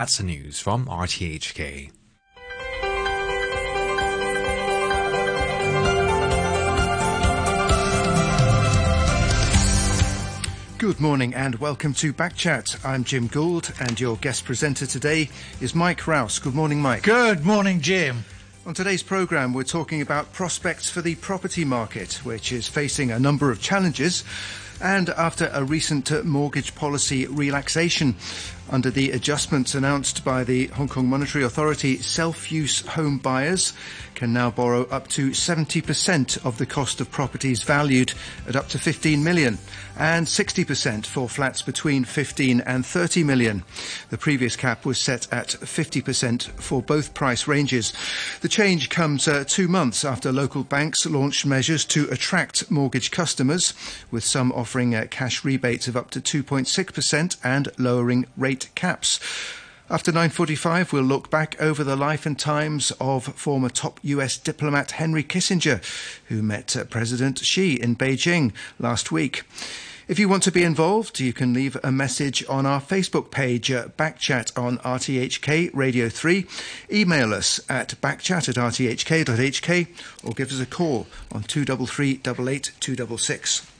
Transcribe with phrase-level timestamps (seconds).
[0.00, 1.90] That's the news from RTHK.
[10.78, 12.82] Good morning and welcome to Backchat.
[12.82, 15.28] I'm Jim Gould and your guest presenter today
[15.60, 16.38] is Mike Rowse.
[16.38, 17.02] Good morning, Mike.
[17.02, 18.24] Good morning, Jim.
[18.64, 23.18] On today's programme, we're talking about prospects for the property market, which is facing a
[23.18, 24.24] number of challenges.
[24.82, 28.16] And after a recent mortgage policy relaxation,
[28.70, 33.72] under the adjustments announced by the Hong Kong Monetary Authority, self-use home buyers
[34.14, 38.12] can now borrow up to 70% of the cost of properties valued
[38.46, 39.58] at up to 15 million
[39.98, 43.62] and 60% for flats between 15 and 30 million.
[44.10, 47.92] The previous cap was set at 50% for both price ranges.
[48.40, 53.74] The change comes uh, two months after local banks launched measures to attract mortgage customers,
[54.10, 59.20] with some offering uh, cash rebates of up to 2.6% and lowering rate rate caps.
[59.88, 64.92] After 9.45, we'll look back over the life and times of former top US diplomat
[64.92, 65.82] Henry Kissinger,
[66.28, 69.42] who met uh, President Xi in Beijing last week.
[70.06, 73.70] If you want to be involved, you can leave a message on our Facebook page,
[73.70, 76.46] uh, Backchat on RTHK Radio 3.
[76.92, 79.88] Email us at backchat at rthk.hk
[80.24, 83.79] or give us a call on 233 266.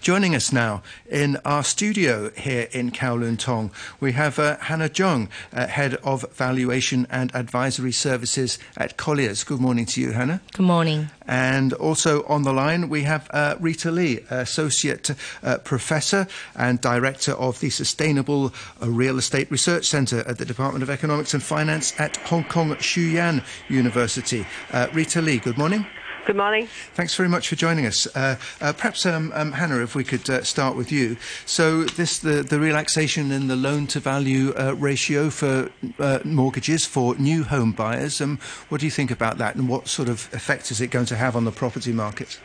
[0.00, 5.28] Joining us now in our studio here in Kowloon Tong, we have uh, Hannah Jung,
[5.52, 9.44] uh, Head of Valuation and Advisory Services at Colliers.
[9.44, 10.40] Good morning to you, Hannah.
[10.52, 11.10] Good morning.
[11.26, 15.10] And also on the line, we have uh, Rita Lee, Associate
[15.42, 20.82] uh, Professor and Director of the Sustainable uh, Real Estate Research Centre at the Department
[20.82, 24.46] of Economics and Finance at Hong Kong Shue Yan University.
[24.72, 25.86] Uh, Rita Lee, good morning.
[26.24, 26.68] Good morning.
[26.94, 28.06] Thanks very much for joining us.
[28.16, 31.18] Uh, uh, perhaps, um, um, Hannah, if we could uh, start with you.
[31.44, 36.86] So, this the, the relaxation in the loan to value uh, ratio for uh, mortgages
[36.86, 38.22] for new home buyers.
[38.22, 38.38] Um,
[38.70, 41.16] what do you think about that, and what sort of effect is it going to
[41.16, 42.40] have on the property market?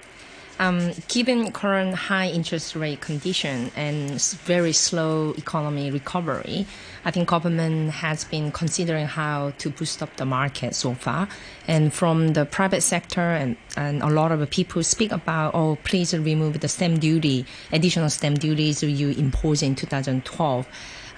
[0.59, 6.67] Um, given current high interest rate condition and very slow economy recovery,
[7.05, 11.29] I think government has been considering how to boost up the market so far.
[11.65, 16.13] And from the private sector and, and a lot of people speak about, oh, please
[16.13, 20.67] remove the stamp duty, additional stamp duties you imposed in 2012.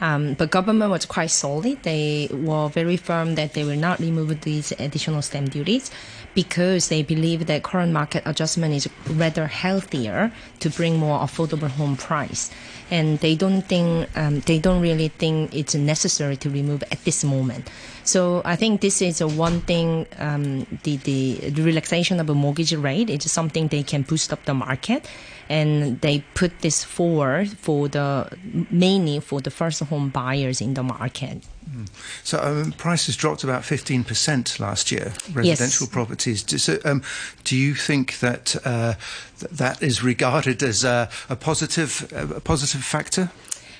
[0.01, 1.83] Um, but government was quite solid.
[1.83, 5.91] They were very firm that they will not remove these additional stamp duties
[6.33, 11.95] because they believe that current market adjustment is rather healthier to bring more affordable home
[11.97, 12.51] price.
[12.89, 17.23] And they don't think, um, they don't really think it's necessary to remove at this
[17.23, 17.69] moment.
[18.03, 22.73] So I think this is a one thing, um, the, the, relaxation of a mortgage
[22.73, 25.07] rate is something they can boost up the market
[25.49, 28.29] and they put this forward for the
[28.71, 31.43] mainly for the first home buyers in the market.
[31.69, 31.89] Mm.
[32.23, 35.93] So um, prices dropped about 15% last year, residential yes.
[35.93, 36.43] properties.
[36.43, 37.03] Do, so, um,
[37.43, 38.95] do you think that uh,
[39.39, 43.29] th- that is regarded as a, a positive, a positive factor?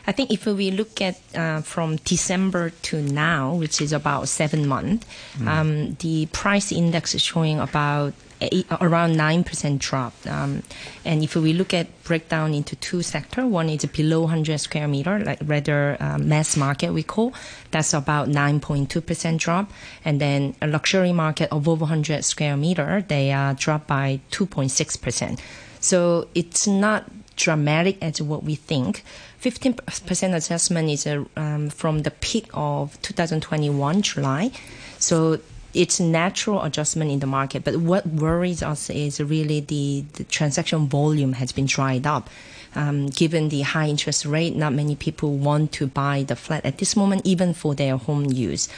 [0.07, 4.67] I think if we look at uh, from December to now, which is about seven
[4.67, 5.05] months,
[5.37, 5.47] mm.
[5.47, 10.13] um, the price index is showing about eight, around 9% drop.
[10.25, 10.63] Um,
[11.05, 15.19] and if we look at breakdown into two sectors, one is below 100 square meter,
[15.19, 17.33] like rather uh, mass market we call,
[17.69, 19.71] that's about 9.2% drop.
[20.03, 25.39] And then a luxury market of over 100 square meter, they uh, drop by 2.6%.
[25.79, 27.09] So it's not
[27.41, 29.03] dramatic as what we think.
[29.41, 34.51] 15% adjustment is uh, um, from the peak of 2021 July.
[34.99, 35.39] So
[35.73, 37.63] it's natural adjustment in the market.
[37.63, 42.29] But what worries us is really the, the transaction volume has been dried up.
[42.73, 46.77] Um, given the high interest rate, not many people want to buy the flat at
[46.77, 48.69] this moment, even for their home use.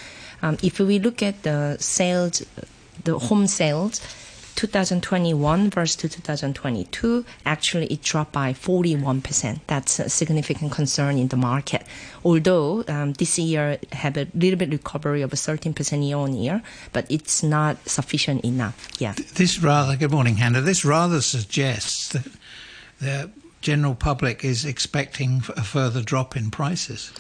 [0.42, 2.44] Um, if we look at the sales,
[3.04, 4.02] the home sales,
[4.56, 9.60] 2021 versus 2022, actually it dropped by 41%.
[9.68, 11.84] That's a significant concern in the market.
[12.24, 16.62] Although um, this year had a little bit recovery of 13% year on year,
[16.92, 18.88] but it's not sufficient enough.
[19.00, 19.14] Yeah.
[19.36, 20.62] This rather, good morning, Hannah.
[20.62, 22.28] This rather suggests that
[23.00, 23.32] the
[23.62, 27.12] general public is expecting a further drop in prices.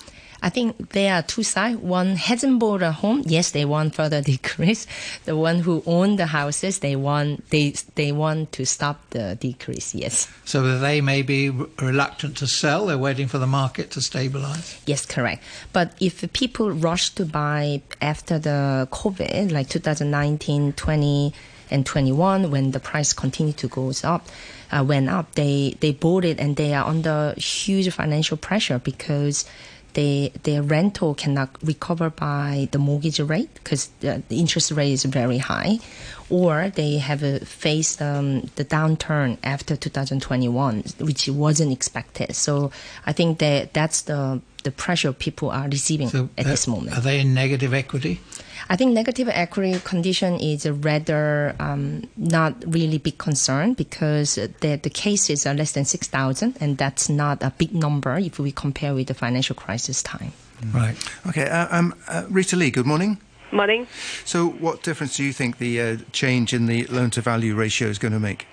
[0.44, 1.78] I think there are two sides.
[1.78, 3.24] One hasn't bought a home.
[3.25, 4.86] Yes, they want further decrease.
[5.24, 9.95] The one who own the houses, they want they they want to stop the decrease.
[9.95, 10.28] Yes.
[10.44, 12.88] So they may be reluctant to sell.
[12.88, 14.78] They're waiting for the market to stabilize.
[14.86, 15.42] Yes, correct.
[15.72, 21.34] But if people rush to buy after the COVID, like 2019, 20
[21.72, 24.28] and 21, when the price continued to go up,
[24.74, 29.45] uh, went up, they they bought it and they are under huge financial pressure because
[29.94, 35.38] they, their rental cannot recover by the mortgage rate because the, interest rate is very
[35.38, 35.80] high,
[36.30, 42.36] or they have uh, faced um, the downturn after 2021, which wasn't expected.
[42.36, 42.72] So
[43.06, 46.98] I think that that's the the pressure people are receiving So at uh, this moment.
[46.98, 48.19] Are they in negative equity?
[48.69, 54.89] I think negative equity condition is rather um, not really big concern because the, the
[54.89, 59.07] cases are less than 6,000 and that's not a big number if we compare with
[59.07, 60.31] the financial crisis time.
[60.74, 60.95] Right.
[61.27, 63.19] Okay, uh, um, uh, Rita Lee, good morning.
[63.51, 63.86] Morning.
[64.25, 67.89] So, what difference do you think the uh, change in the loan to value ratio
[67.89, 68.48] is going to make?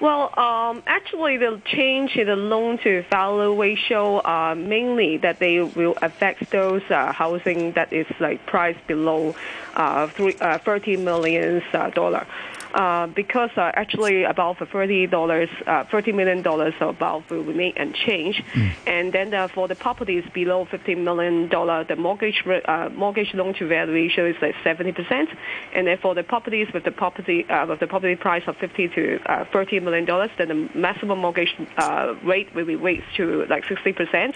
[0.00, 5.58] Well, um, actually, the change in the loan to value ratio uh, mainly that they
[5.60, 9.34] will affect those uh, housing that is like priced below
[9.74, 12.26] uh, three, uh, 30 million uh, dollar.
[12.74, 18.42] Uh, because uh, actually about thirty dollars, uh, thirty million dollars above will remain unchanged,
[18.86, 23.54] and then uh, for the properties below fifty million dollar, the mortgage uh, mortgage loan
[23.54, 25.30] to value ratio is like seventy percent,
[25.74, 28.86] and then for the properties with the property uh, with the property price of fifty
[28.88, 33.46] to uh, thirty million dollars, then the maximum mortgage uh, rate will be raised to
[33.48, 34.34] like sixty percent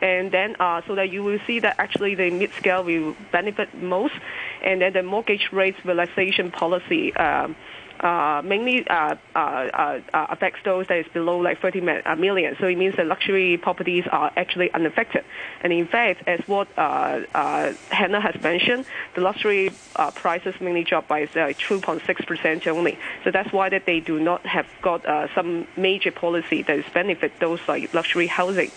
[0.00, 4.14] and then uh, so that you will see that actually the mid-scale will benefit most,
[4.62, 7.14] and then the mortgage rate relaxation policy.
[7.16, 7.56] Um,
[8.00, 12.14] uh, mainly uh, uh, uh, uh, affects those that is below like 30 mi- uh,
[12.14, 12.56] million.
[12.60, 15.24] So it means that luxury properties are actually unaffected.
[15.62, 18.84] And in fact, as what Hannah has mentioned,
[19.14, 19.70] the luxury
[20.14, 21.26] prices mainly dropped by uh,
[21.68, 22.98] 2.6% only.
[23.24, 25.04] So that's why that they do not have got
[25.34, 28.70] some major policy that is benefit those like luxury housing.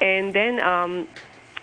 [0.00, 1.08] And then um,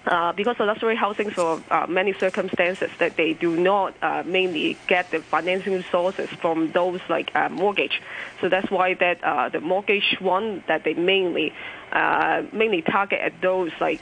[0.05, 4.77] uh, because of luxury housing for uh, many circumstances that they do not uh, mainly
[4.87, 8.01] get the financing resources from those like uh, mortgage.
[8.41, 11.53] So that's why that uh, the mortgage one that they mainly
[11.93, 14.01] uh, mainly target at those like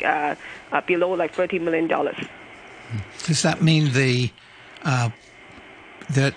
[0.88, 2.18] below like thirty million dollars.
[3.24, 4.32] Does that mean the
[4.84, 6.34] that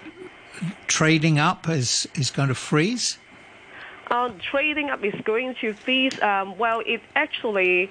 [0.86, 3.18] trading up is is going to freeze?
[4.10, 6.12] Uh, trading up is going to freeze.
[6.22, 7.84] Um, well, it actually,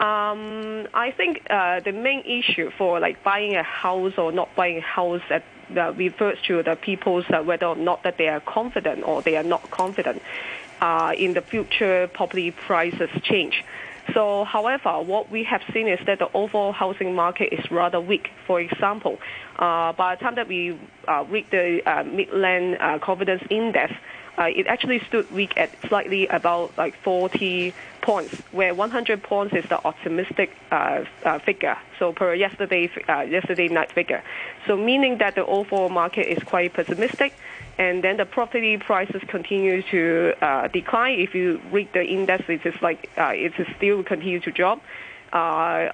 [0.00, 4.78] um, I think uh, the main issue for like buying a house or not buying
[4.78, 5.44] a house that
[5.76, 9.36] uh, refers to the people's uh, whether or not that they are confident or they
[9.36, 10.22] are not confident
[10.80, 13.62] uh, in the future property prices change.
[14.14, 18.28] So, however, what we have seen is that the overall housing market is rather weak.
[18.46, 19.18] For example,
[19.58, 23.92] uh, by the time that we uh, read the uh, Midland uh, Confidence Index,
[24.44, 29.84] it actually stood weak at slightly about like 40 points, where 100 points is the
[29.84, 31.76] optimistic uh, uh, figure.
[31.98, 34.22] So per yesterday uh, yesterday night figure.
[34.66, 37.34] So meaning that the overall market is quite pessimistic,
[37.76, 41.20] and then the property prices continue to uh, decline.
[41.20, 44.80] If you read the index, it is like uh, it is still continue to drop.
[45.32, 45.36] Uh,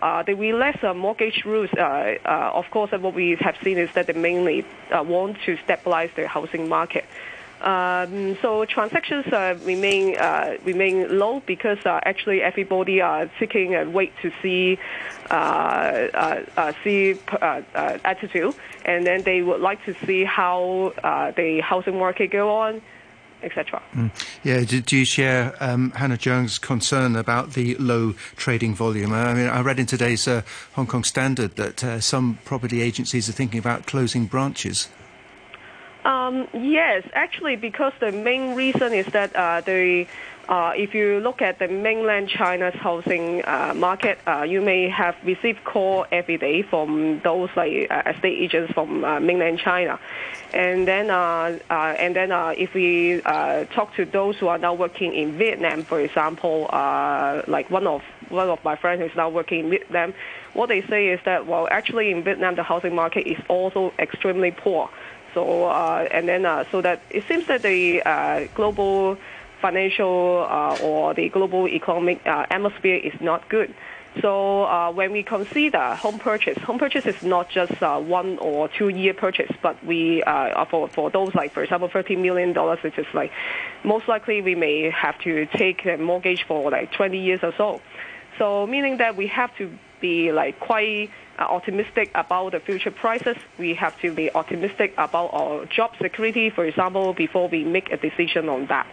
[0.01, 3.79] uh, the relaxed uh, mortgage rules, uh, uh, of course, uh, what we have seen
[3.79, 7.05] is that they mainly uh, want to stabilize the housing market.
[7.65, 13.89] Um, so transactions uh, remain uh, remain low because uh, actually everybody are seeking a
[13.89, 14.79] wait to see
[16.85, 20.93] see attitude, and then they would like to see how
[21.37, 22.83] the housing market go on,
[23.43, 23.83] etc.
[24.43, 29.13] Yeah, do, do you share um, Hannah Jones' concern about the low trading volume?
[29.13, 33.29] I mean, I read in today's uh, Hong Kong Standard that uh, some property agencies
[33.29, 34.89] are thinking about closing branches.
[36.05, 40.07] Um, yes, actually, because the main reason is that uh, the
[40.47, 45.17] uh, if you look at the mainland China's housing uh, market, uh, you may have
[45.25, 49.99] received call every day from those like uh, estate agents from uh, mainland China,
[50.53, 53.23] and then and then if we
[53.75, 56.69] talk to those who are now working in Vietnam, for example,
[57.49, 60.13] like one of one of my friends who's now working in Vietnam,
[60.53, 64.51] what they say is that well, actually in Vietnam the housing market is also extremely
[64.51, 64.91] poor.
[65.35, 69.19] So uh, and then uh, so that it seems that the uh, global
[69.61, 70.07] financial
[70.83, 73.75] or the global economic atmosphere is not good.
[74.21, 78.89] So uh, when we consider home purchase, home purchase is not just one or two
[78.89, 82.97] year purchase, but we uh, for for those like for example thirty million dollars, which
[82.99, 83.33] is like
[83.83, 87.81] most likely we may have to take a mortgage for like twenty years or so.
[88.39, 89.71] So meaning that we have to
[90.05, 91.09] be like quite
[91.39, 93.37] uh, optimistic about the future prices.
[93.59, 97.97] We have to be optimistic about our job security, for example, before we make a
[97.97, 98.87] decision on that.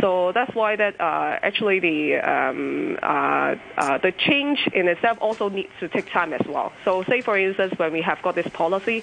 [0.00, 1.98] So that's why that uh, actually the
[2.34, 6.72] um, uh, uh, the change in itself also needs to take time as well.
[6.84, 8.98] So say for instance when we have got this policy,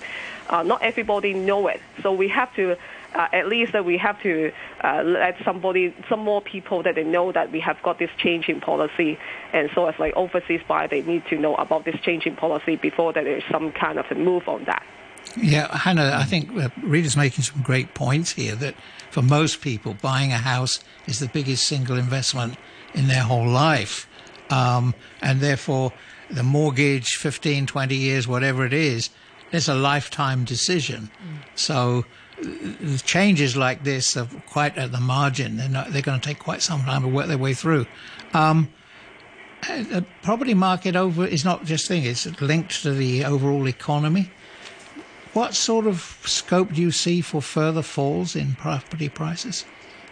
[0.50, 1.82] uh, not everybody know it.
[2.02, 2.76] So we have to
[3.16, 4.52] uh, at least that we have to
[4.84, 8.50] uh, let somebody, some more people that they know that we have got this change
[8.50, 9.18] in policy,
[9.54, 12.76] and so as like overseas buyer, they need to know about this change in policy
[12.76, 14.84] before there is some kind of a move on that.
[15.38, 18.76] Yeah, Hannah, I think uh, Rita's making some great points here that
[19.12, 22.58] for most people, buying a house is the biggest single investment
[22.94, 24.08] in their whole life.
[24.50, 25.94] Um, and therefore,
[26.32, 29.10] the mortgage, 15, 20 years, whatever it is,
[29.52, 31.10] it's a lifetime decision.
[31.24, 31.38] Mm.
[31.56, 32.06] So
[32.42, 35.58] uh, changes like this are quite at the margin.
[35.58, 37.86] They're, not, they're going to take quite some time to work their way through.
[38.34, 38.70] Um,
[39.68, 44.32] the property market over is not just thing; it's linked to the overall economy.
[45.34, 49.66] What sort of scope do you see for further falls in property prices?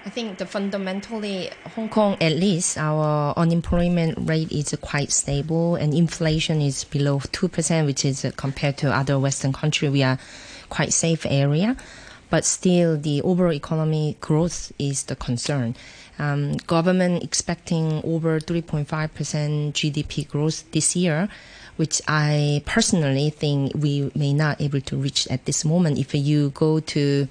[0.08, 5.94] I think the fundamentally Hong Kong at least our unemployment rate is quite stable and
[5.94, 10.18] inflation is below two percent, which is uh, compared to other Western countries we are
[10.70, 11.76] quite safe area.
[12.30, 15.76] But still, the overall economy growth is the concern.
[16.20, 18.88] Um, government expecting over 3.5%
[19.74, 21.28] GDP growth this year,
[21.76, 25.98] which I personally think we may not able to reach at this moment.
[26.00, 27.28] If you go to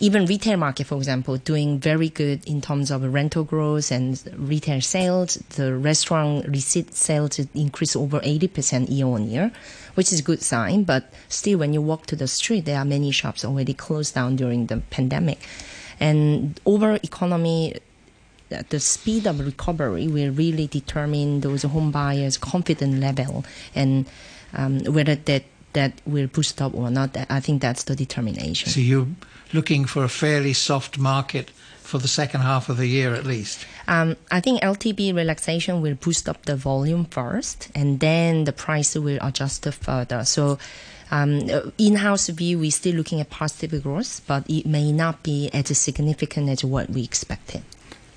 [0.00, 4.80] even retail market, for example, doing very good in terms of rental growth and retail
[4.80, 5.36] sales.
[5.50, 9.50] The restaurant receipt sales increased over 80% year on year,
[9.94, 10.84] which is a good sign.
[10.84, 14.36] But still, when you walk to the street, there are many shops already closed down
[14.36, 15.40] during the pandemic.
[15.98, 17.74] And over economy,
[18.48, 24.06] the speed of recovery will really determine those home buyers' confidence level and
[24.54, 27.16] um, whether that that will boost up or not.
[27.28, 28.70] I think that's the determination.
[28.70, 29.14] So you
[29.52, 31.50] looking for a fairly soft market
[31.82, 33.66] for the second half of the year at least?
[33.86, 38.94] Um, I think LTV relaxation will boost up the volume first, and then the price
[38.94, 40.24] will adjust further.
[40.24, 40.58] So,
[41.10, 45.76] um, in-house view, we're still looking at positive growth, but it may not be as
[45.78, 47.62] significant as what we expected.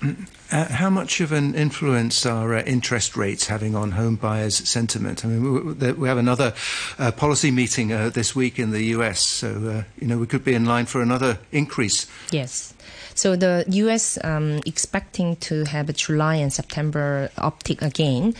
[0.52, 5.24] Uh, how much of an influence are uh, interest rates having on home buyers' sentiment?
[5.24, 6.52] I mean, we, we have another
[6.98, 10.44] uh, policy meeting uh, this week in the US, so uh, you know we could
[10.44, 12.06] be in line for another increase.
[12.30, 12.74] Yes.
[13.14, 14.18] So the U.S.
[14.22, 18.34] Um, expecting to have a July and September uptick again,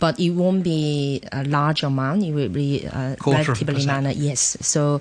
[0.00, 2.24] but it won't be a large amount.
[2.24, 4.10] It will be uh, relatively minor.
[4.10, 4.56] Yes.
[4.60, 5.00] So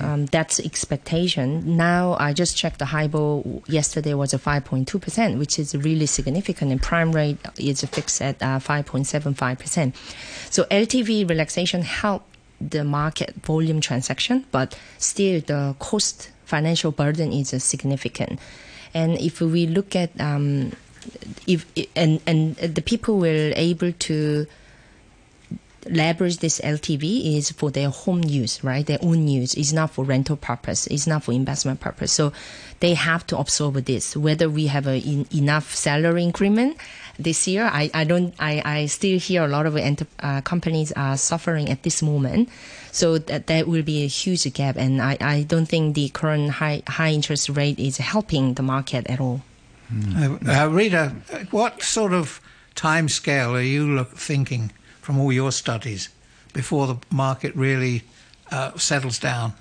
[0.00, 1.76] um, that's expectation.
[1.76, 6.82] Now I just checked the HIBOR yesterday was a 5.2%, which is really significant, and
[6.82, 9.94] prime rate is fixed at uh, 5.75%.
[10.50, 12.26] So LTV relaxation helped
[12.60, 18.38] the market volume transaction, but still the cost financial burden is significant.
[18.94, 20.72] And if we look at um,
[21.46, 24.46] if and and the people were able to
[25.90, 28.84] leverage this LTV is for their home use, right?
[28.86, 29.54] Their own use.
[29.54, 30.86] It's not for rental purpose.
[30.86, 32.12] It's not for investment purpose.
[32.12, 32.32] So
[32.80, 34.16] they have to absorb this.
[34.16, 36.76] Whether we have a in, enough salary increment
[37.18, 38.34] this year, I, I don't.
[38.38, 42.48] I, I still hear a lot of enter, uh, companies are suffering at this moment.
[42.92, 46.50] So that that will be a huge gap, and I, I don't think the current
[46.50, 49.42] high high interest rate is helping the market at all.
[49.92, 50.48] Mm.
[50.48, 51.14] Uh, Rita,
[51.50, 52.40] what sort of
[52.74, 54.72] time scale are you look, thinking?
[55.06, 56.08] From all your studies
[56.52, 58.02] before the market really
[58.50, 59.52] uh, settles down?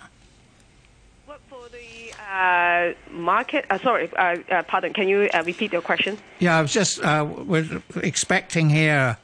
[1.27, 3.63] What for the uh, market?
[3.69, 4.91] Uh, sorry, uh, uh, pardon.
[4.91, 6.17] Can you uh, repeat your question?
[6.39, 9.17] Yeah, I was just we're expecting here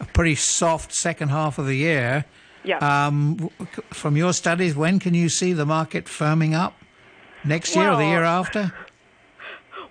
[0.00, 2.24] a pretty soft second half of the year.
[2.64, 2.78] Yeah.
[2.78, 3.50] Um,
[3.90, 6.74] from your studies, when can you see the market firming up?
[7.44, 8.72] Next year well, or the year after?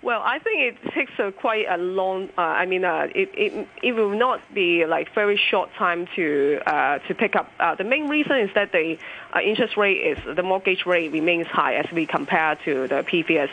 [0.06, 2.28] Well, I think it takes a quite a long.
[2.38, 6.60] Uh, I mean, uh, it, it it will not be like very short time to
[6.64, 7.50] uh, to pick up.
[7.58, 8.98] Uh, the main reason is that the
[9.34, 13.50] uh, interest rate is the mortgage rate remains high as we compare to the previous.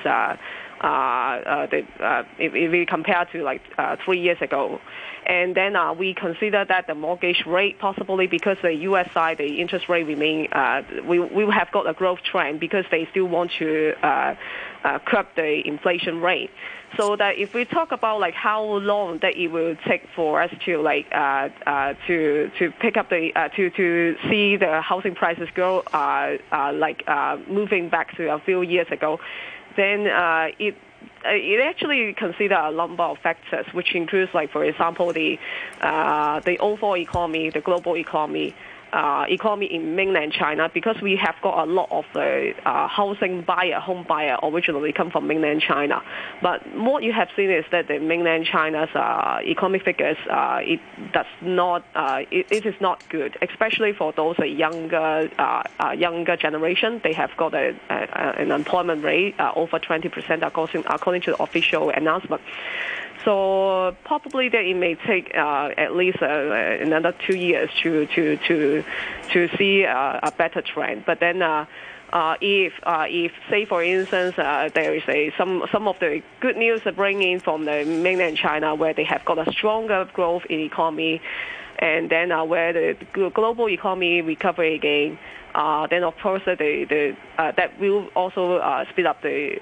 [0.84, 3.62] Uh, uh, the, uh, if, we compare to like
[4.04, 4.82] three years ago.
[5.26, 9.10] And then we consider that the mortgage rate possibly because the U.S.
[9.14, 10.50] side, the interest rate remain,
[11.08, 13.94] we, we have got a growth trend because they still want to
[15.06, 16.52] curb the inflation rate.
[16.98, 20.52] So that if we talk about like how long that it will take for us
[20.66, 25.16] to like uh, uh, to to pick up the uh, to to see the housing
[25.16, 29.20] prices go uh, uh, like uh, moving back to a few years ago,
[29.76, 30.76] then uh, it
[31.26, 35.40] uh, it actually consider a number of factors, which includes, like for example, the
[35.82, 38.54] uh, the overall economy, the global economy,
[38.94, 43.42] uh, economy in mainland China because we have got a lot of the uh, housing
[43.42, 46.02] buyer, home buyer originally come from mainland China.
[46.42, 50.80] But what you have seen is that the mainland China's uh, economic figures, uh, it
[51.12, 55.92] does not, uh, it, it is not good, especially for those uh, younger, uh, uh,
[55.92, 57.02] younger generation.
[57.04, 57.96] They have got a, a,
[58.42, 62.42] an employment rate uh, over 20% according, according to the official announcement.
[63.24, 68.38] So probably that it may take uh, at least uh, another two years to to
[68.48, 68.84] to
[69.32, 71.06] to see uh, a better trend.
[71.06, 71.42] But then.
[71.42, 71.66] Uh,
[72.14, 76.22] uh, if uh, if say for instance uh, there is a some some of the
[76.42, 80.60] good news bringing from the mainland China where they have got a stronger growth in
[80.60, 81.20] economy,
[81.80, 82.96] and then uh, where the
[83.34, 85.18] global economy recover again,
[85.56, 89.58] uh, then of course the the that will also speed up the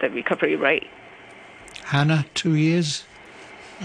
[0.00, 0.86] the recovery rate.
[1.90, 3.02] Hannah, two years.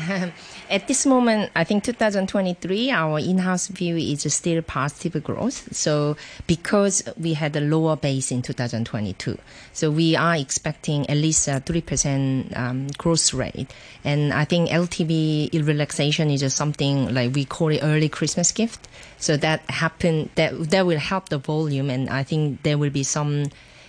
[0.70, 5.76] At this moment, I think 2023, our in-house view is still positive growth.
[5.76, 9.40] So because we had a lower base in 2022,
[9.74, 13.74] so we are expecting at least a 3% um, growth rate.
[14.04, 18.88] And I think LTV relaxation is just something like we call it early Christmas gift.
[19.18, 23.02] So that happen that that will help the volume, and I think there will be
[23.02, 23.46] some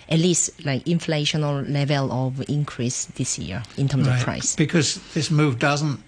[0.08, 4.54] at least like inflational level of increase this year in terms of price.
[4.54, 6.00] Because this move doesn't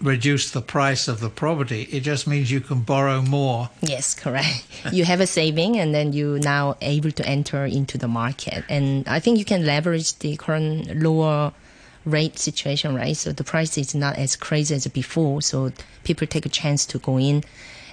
[0.00, 1.88] reduce the price of the property.
[1.90, 3.70] It just means you can borrow more.
[3.80, 4.66] Yes, correct.
[4.92, 8.64] you have a saving and then you now able to enter into the market.
[8.68, 11.52] And I think you can leverage the current lower
[12.04, 13.16] rate situation, right?
[13.16, 15.42] So the price is not as crazy as before.
[15.42, 15.72] So
[16.04, 17.44] people take a chance to go in.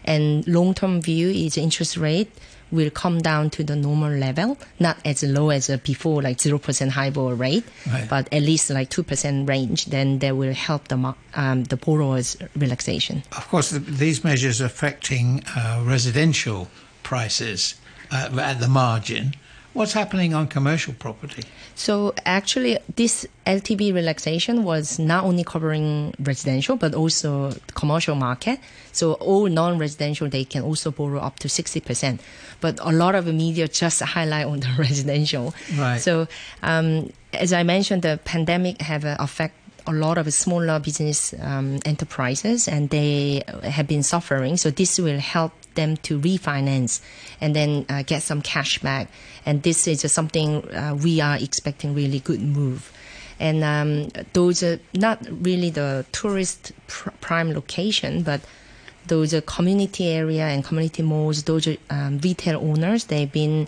[0.03, 2.31] And long term view is interest rate
[2.71, 7.35] will come down to the normal level, not as low as before, like 0% HIBOR
[7.37, 8.07] rate, Right.
[8.09, 13.23] but at least like 2% range, then that will help the, um, the borrower's relaxation.
[13.35, 16.67] Of course, th- these measures affecting uh, residential
[17.03, 17.75] prices
[18.11, 19.33] uh, at the margin.
[19.73, 21.43] What's happening on commercial property?
[21.75, 28.59] So actually, this LTV relaxation was not only covering residential but also commercial market.
[28.91, 32.21] So all non-residential they can also borrow up to sixty percent.
[32.61, 35.53] But a lot of the media just highlight on the residential.
[35.77, 35.99] Right.
[35.99, 36.27] So
[36.63, 39.53] um, as I mentioned, the pandemic have uh, affect
[39.87, 44.57] a lot of smaller business um, enterprises and they have been suffering.
[44.57, 47.01] So this will help them to refinance
[47.41, 49.09] and then uh, get some cash back.
[49.45, 52.91] And this is something uh, we are expecting really good move.
[53.39, 58.41] And um, those are not really the tourist pr- prime location, but
[59.07, 63.67] those are community area and community malls, those are um, retail owners, they've been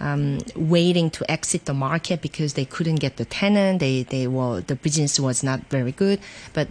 [0.00, 3.80] um, waiting to exit the market because they couldn't get the tenant.
[3.80, 6.20] They they were the business was not very good,
[6.54, 6.68] but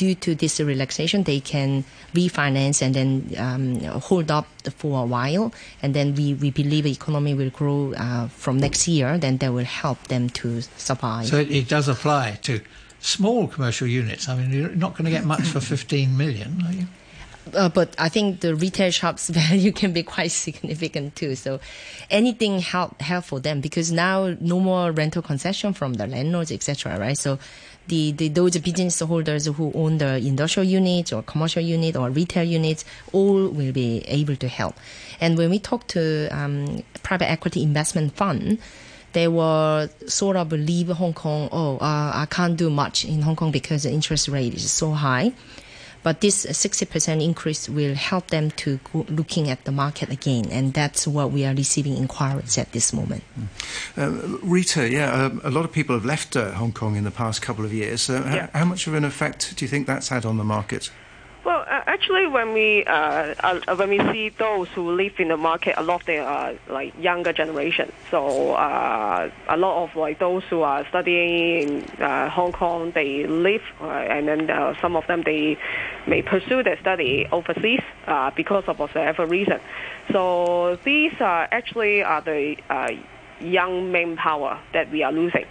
[0.00, 1.84] due to this relaxation, they can
[2.14, 6.92] refinance and then um, hold up for a while, and then we, we believe the
[6.92, 9.18] economy will grow uh, from next year.
[9.18, 11.26] Then that will help them to survive.
[11.26, 12.62] So it, it does apply to
[13.00, 14.26] small commercial units.
[14.26, 16.86] I mean, you're not going to get much for 15 million, are you?
[17.54, 21.34] uh, but I think the retail shops value can be quite significant too.
[21.34, 21.60] So
[22.10, 26.98] anything help help for them because now no more rental concession from the landlords, etc.
[26.98, 27.18] Right?
[27.18, 27.38] So
[27.90, 32.44] the, the those business holders who own the industrial units or commercial unit or retail
[32.44, 34.74] units all will be able to help.
[35.20, 38.58] And when we talk to um, private equity investment fund.
[39.12, 41.48] They were sort of leave Hong Kong.
[41.50, 44.92] Oh, uh, I can't do much in Hong Kong because the interest rate is so
[44.92, 45.32] high.
[46.02, 50.72] But this 60% increase will help them to go looking at the market again, and
[50.72, 53.22] that's what we are receiving inquiries at this moment.
[53.98, 54.10] Uh,
[54.42, 57.42] Rita, yeah, um, a lot of people have left uh, Hong Kong in the past
[57.42, 58.08] couple of years.
[58.08, 58.48] Uh, h- Yeah.
[58.54, 60.90] How much of an effect do you think that's had on the market?
[61.42, 65.38] Well, uh, actually, when we uh, uh, when we see those who live in the
[65.38, 67.90] market, a lot of them are like younger generation.
[68.10, 73.26] So uh, a lot of like those who are studying in uh, Hong Kong, they
[73.26, 75.56] live, uh, and then uh, some of them they
[76.06, 79.60] may pursue their study overseas uh, because of whatever reason.
[80.12, 82.90] So these are actually are the uh,
[83.40, 85.46] young manpower that we are losing.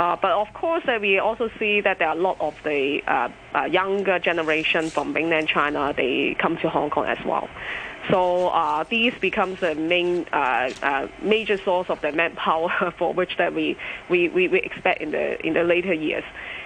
[0.00, 3.02] Uh, but of course, uh, we also see that there are a lot of the
[3.06, 5.92] uh, uh, younger generation from mainland China.
[5.94, 7.50] They come to Hong Kong as well.
[8.08, 13.36] So uh, these becomes the main uh, uh, major source of the manpower for which
[13.36, 13.76] that we,
[14.08, 16.24] we, we, we expect in the in the later years.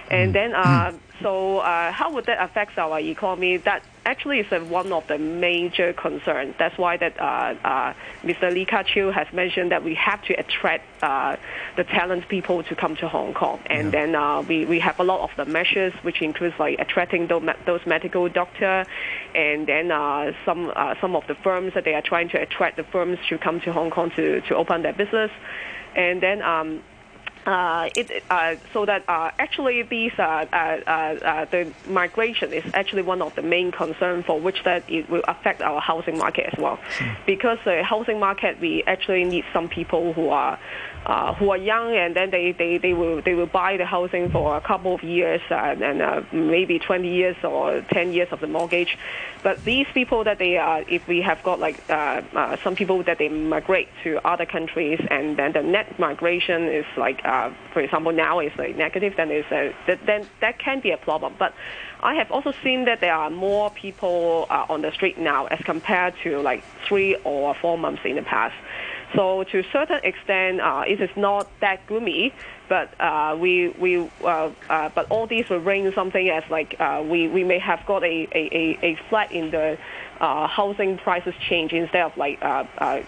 [0.09, 3.57] And then uh, so uh, how would that affect our economy?
[3.57, 6.55] That actually it's uh, one of the major concerns.
[6.57, 8.53] That's why that uh, uh, Mr.
[8.53, 11.35] Lee Ka-chiu has mentioned that we have to attract uh,
[11.75, 15.03] the talent people to come to Hong Kong, and then uh, we we have a
[15.03, 18.85] lot of the measures, which includes like attracting those, those medical doctor,
[19.33, 22.77] and then uh, some uh, some of the firms that they are trying to attract
[22.77, 25.31] the firms to come to Hong Kong to to open their business,
[25.95, 26.41] and then.
[26.41, 26.83] Um,
[27.45, 33.03] uh, it, uh, so that uh, actually these uh, uh, uh, the migration is actually
[33.03, 36.59] one of the main concerns for which that it will affect our housing market as
[36.59, 36.79] well,
[37.25, 40.59] because the housing market we actually need some people who are
[41.05, 44.29] uh, who are young and then they, they, they will they will buy the housing
[44.29, 48.39] for a couple of years uh, and uh, maybe 20 years or 10 years of
[48.39, 48.97] the mortgage.
[49.43, 53.03] But these people that they are, if we have got like uh, uh, some people
[53.03, 57.81] that they migrate to other countries and then the net migration is like, uh, for
[57.81, 61.35] example, now is like negative, then is uh, th- then that can be a problem.
[61.37, 61.53] But
[62.01, 66.15] I have also seen that there are more people on the street now as compared
[66.23, 68.55] to like three or four months in the past.
[69.15, 72.33] So to a certain extent, uh, it is not that gloomy,
[72.67, 77.03] but uh, we we uh, uh, but all these will bring something as like uh,
[77.05, 79.77] we we may have got a a, a, a flat in the
[80.19, 83.01] uh, housing prices change instead of like uh, uh,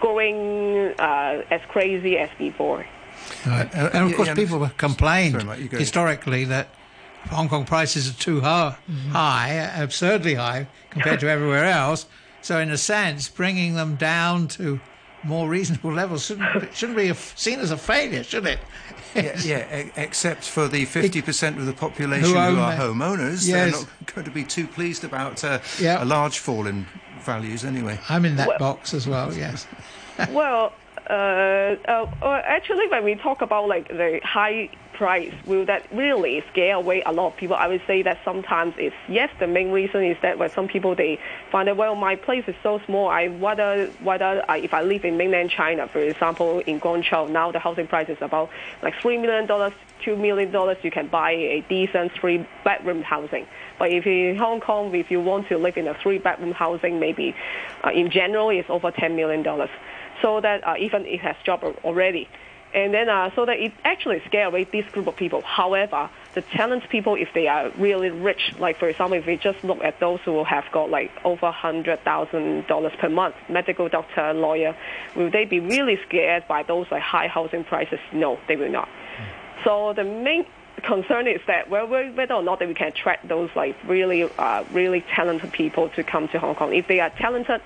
[0.00, 2.86] going uh, as crazy as before.
[3.46, 3.72] Right.
[3.74, 6.68] And of course, yeah, people have complained Sorry, mate, historically that
[7.30, 9.10] Hong Kong prices are too high, Mm-hmm.
[9.10, 9.50] high,
[9.82, 12.06] absurdly high compared to everywhere else.
[12.42, 14.80] So, in a sense, bringing them down to
[15.24, 18.58] more reasonable levels shouldn't shouldn't be a, seen as a failure, should it?
[19.14, 22.78] yeah, yeah, e- except for the 50% of the population Who who, are that.
[22.80, 23.46] homeowners.
[23.48, 26.02] They're not going to be too pleased about uh, Yeah.
[26.02, 26.86] a large fall in
[27.20, 27.98] values anyway.
[28.08, 29.32] I'm in that Well- box as well.
[29.32, 29.66] Yes.
[30.30, 30.72] well,
[31.08, 36.42] uh, uh, uh, actually, when we talk about like the high price, will that really
[36.50, 37.56] scare away a lot of people?
[37.56, 39.30] I would say that sometimes it's yes.
[39.38, 41.18] The main reason is that when some people they
[41.50, 43.08] find that well, my place is so small.
[43.08, 47.52] I whether whether I, if I live in mainland China, for example, in Guangzhou, now
[47.52, 48.50] the housing price is about
[48.82, 49.72] like three million dollars,
[50.04, 50.78] two million dollars.
[50.82, 53.46] You can buy a decent three bedroom housing.
[53.78, 57.00] But if in Hong Kong, if you want to live in a three bedroom housing,
[57.00, 57.34] maybe
[57.84, 59.70] uh, in general it's over ten million dollars.
[60.22, 62.28] So that uh, even it has dropped already.
[62.74, 65.42] And then, uh, so that it actually scare away this group of people.
[65.42, 69.62] However, the talented people, if they are really rich, like for example, if we just
[69.62, 74.34] look at those who have got like over hundred thousand dollars per month, medical doctor,
[74.34, 74.76] lawyer,
[75.14, 78.00] will they be really scared by those like high housing prices?
[78.12, 78.88] No, they will not.
[79.62, 80.44] So the main
[80.82, 85.02] concern is that whether or not that we can attract those like really, uh, really
[85.02, 86.74] talented people to come to Hong Kong.
[86.74, 87.60] If they are talented,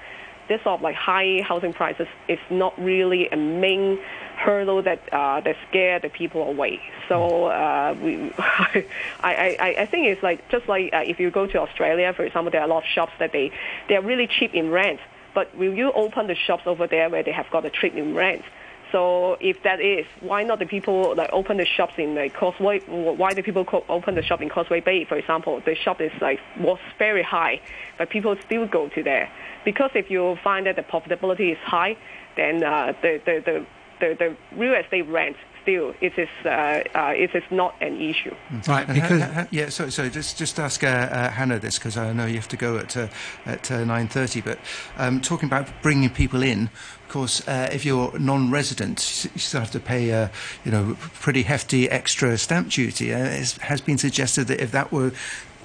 [0.49, 3.99] this sort of like high housing prices is not really a main
[4.39, 6.81] hurdle that uh, that scare the people away.
[7.09, 8.87] So uh, we, I,
[9.21, 12.51] I, I think it's like just like uh, if you go to Australia, for example,
[12.51, 13.51] there are a lot of shops that they
[13.89, 15.01] they are really cheap in rent.
[15.35, 18.15] But will you open the shops over there where they have got a cheap in
[18.15, 18.43] rent?
[18.91, 22.81] So if that is, why not the people like open the shops in like Causeway?
[22.81, 25.61] Why do people open the shop in Causeway Bay, for example?
[25.65, 27.61] The shop is like was very high,
[27.99, 29.31] but people still go to there
[29.65, 31.97] because if you find that the profitability is high,
[32.37, 33.67] then uh, the, the, the
[34.01, 35.37] the the real estate rent
[35.69, 36.49] still it is uh,
[36.95, 38.35] uh, it is not an issue.
[38.67, 38.87] Right.
[38.87, 42.13] Because ha- ha- yeah, so so just just ask uh, uh, Hannah this because I
[42.13, 43.09] know you have to go at uh,
[43.45, 44.41] at uh, nine thirty.
[44.41, 44.59] But
[44.97, 46.71] um, talking about bringing people in,
[47.05, 50.29] of course, uh, if you're non-resident, you still have to pay uh,
[50.65, 53.13] you know pretty hefty extra stamp duty.
[53.13, 55.13] Uh, it has been suggested that if that were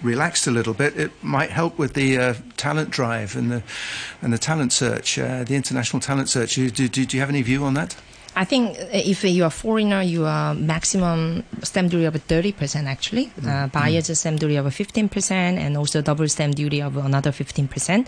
[0.02, 3.64] relaxed a little bit, it might help with the uh, talent drive and the
[4.22, 6.56] and the talent search, uh, the international talent search.
[6.56, 7.96] Do, do, do you have any view on that?
[8.36, 13.32] I think if you are foreigner, you are maximum stamp duty of 30% actually.
[13.46, 18.08] Uh, buyer's stamp duty of 15% and also double stamp duty of another 15%.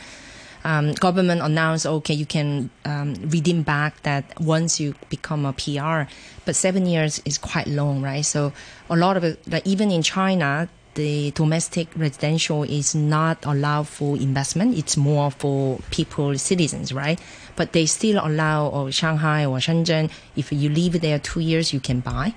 [0.64, 6.12] Um, government announced, okay, you can um, redeem back that once you become a PR,
[6.44, 8.26] but seven years is quite long, right?
[8.26, 8.52] So
[8.90, 14.18] a lot of it, like even in China, the domestic residential is not allowed for
[14.18, 14.76] investment.
[14.76, 17.20] It's more for people, citizens, right?
[17.56, 20.12] But they still allow or Shanghai or Shenzhen.
[20.36, 22.34] If you live there two years, you can buy,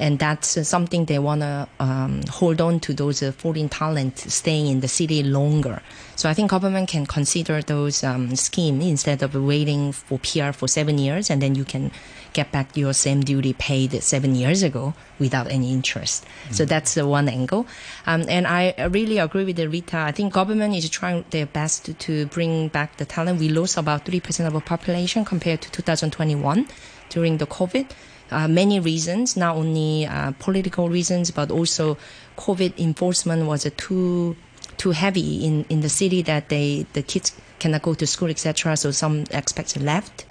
[0.00, 4.66] and that's uh, something they wanna um, hold on to those uh, foreign talent staying
[4.66, 5.82] in the city longer.
[6.16, 10.66] So I think government can consider those um, scheme instead of waiting for PR for
[10.68, 11.92] seven years and then you can
[12.32, 16.24] get back your same duty paid seven years ago without any interest.
[16.50, 17.66] So that's the one angle.
[18.06, 19.98] Um, and I really agree with the Rita.
[19.98, 23.40] I think government is trying their best to, to bring back the talent.
[23.40, 26.68] We lost about 3% of our population compared to 2021
[27.10, 27.90] during the COVID.
[28.30, 31.96] Uh, many reasons, not only uh, political reasons, but also
[32.36, 34.36] COVID enforcement was too
[34.76, 38.76] too heavy in, in the city that they the kids cannot go to school, etc.
[38.76, 40.24] So some expats left.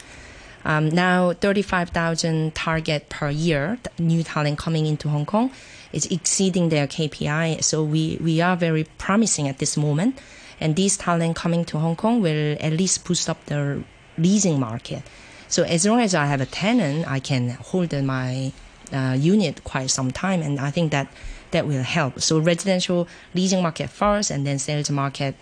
[0.65, 5.51] Um, now, 35,000 target per year, new talent coming into Hong Kong,
[5.93, 7.63] is exceeding their KPI.
[7.63, 10.19] So we, we are very promising at this moment.
[10.59, 13.83] And these talent coming to Hong Kong will at least boost up the
[14.17, 15.03] leasing market.
[15.49, 18.53] So as long as I have a tenant, I can hold my
[18.93, 21.11] uh, unit quite some time, and I think that
[21.51, 22.21] that will help.
[22.21, 25.35] So residential leasing market first, and then sales market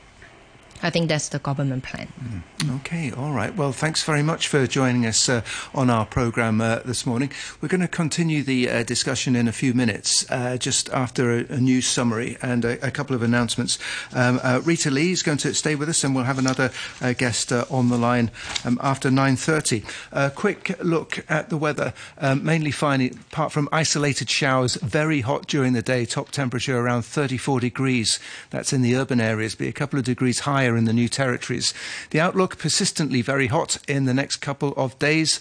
[0.84, 2.08] I think that's the government plan.
[2.22, 2.78] Mm.
[2.78, 3.56] Okay, all right.
[3.56, 5.42] Well, thanks very much for joining us uh,
[5.74, 7.32] on our programme uh, this morning.
[7.62, 11.46] We're going to continue the uh, discussion in a few minutes, uh, just after a,
[11.50, 13.78] a, news summary and a, a couple of announcements.
[14.14, 17.14] Um, uh, Rita Lee is going to stay with us, and we'll have another uh,
[17.14, 18.32] guest on the line
[18.66, 19.84] um, after 9.30.
[20.12, 25.48] A quick look at the weather, um, mainly fine, apart from isolated showers, very hot
[25.48, 28.20] during the day, top temperature around 34 degrees.
[28.50, 31.08] That's in the urban areas, be a couple of degrees higher higher in the new
[31.08, 31.74] territories.
[32.10, 35.40] The outlook persistently very hot in the next couple of days.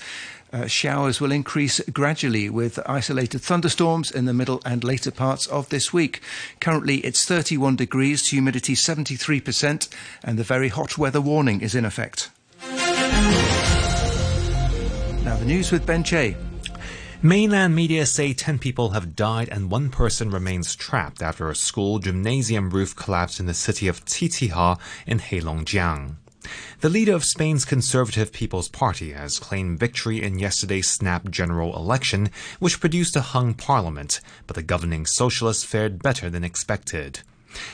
[0.53, 5.69] Uh, showers will increase gradually with isolated thunderstorms in the middle and later parts of
[5.69, 6.21] this week.
[6.61, 9.89] Currently, it's 31 degrees, humidity 73%,
[10.23, 12.31] and the very hot weather warning is in effect.
[15.25, 16.37] Now, the news with Ben Che.
[17.23, 21.99] Mainland media say 10 people have died and one person remains trapped after a school
[21.99, 26.17] gymnasium roof collapsed in the city of Qiqihar in Heilongjiang.
[26.83, 32.31] The leader of Spain's Conservative People's Party has claimed victory in yesterday's snap general election,
[32.59, 37.21] which produced a hung parliament, but the governing socialists fared better than expected.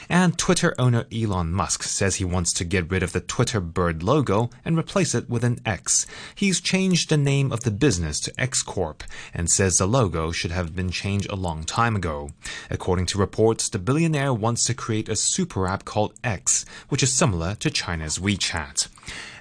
[0.09, 4.03] And Twitter owner Elon Musk says he wants to get rid of the Twitter bird
[4.03, 6.07] logo and replace it with an X.
[6.35, 10.51] He's changed the name of the business to X Corp and says the logo should
[10.51, 12.31] have been changed a long time ago.
[12.71, 17.13] According to reports, the billionaire wants to create a super app called X, which is
[17.13, 18.89] similar to China's WeChat.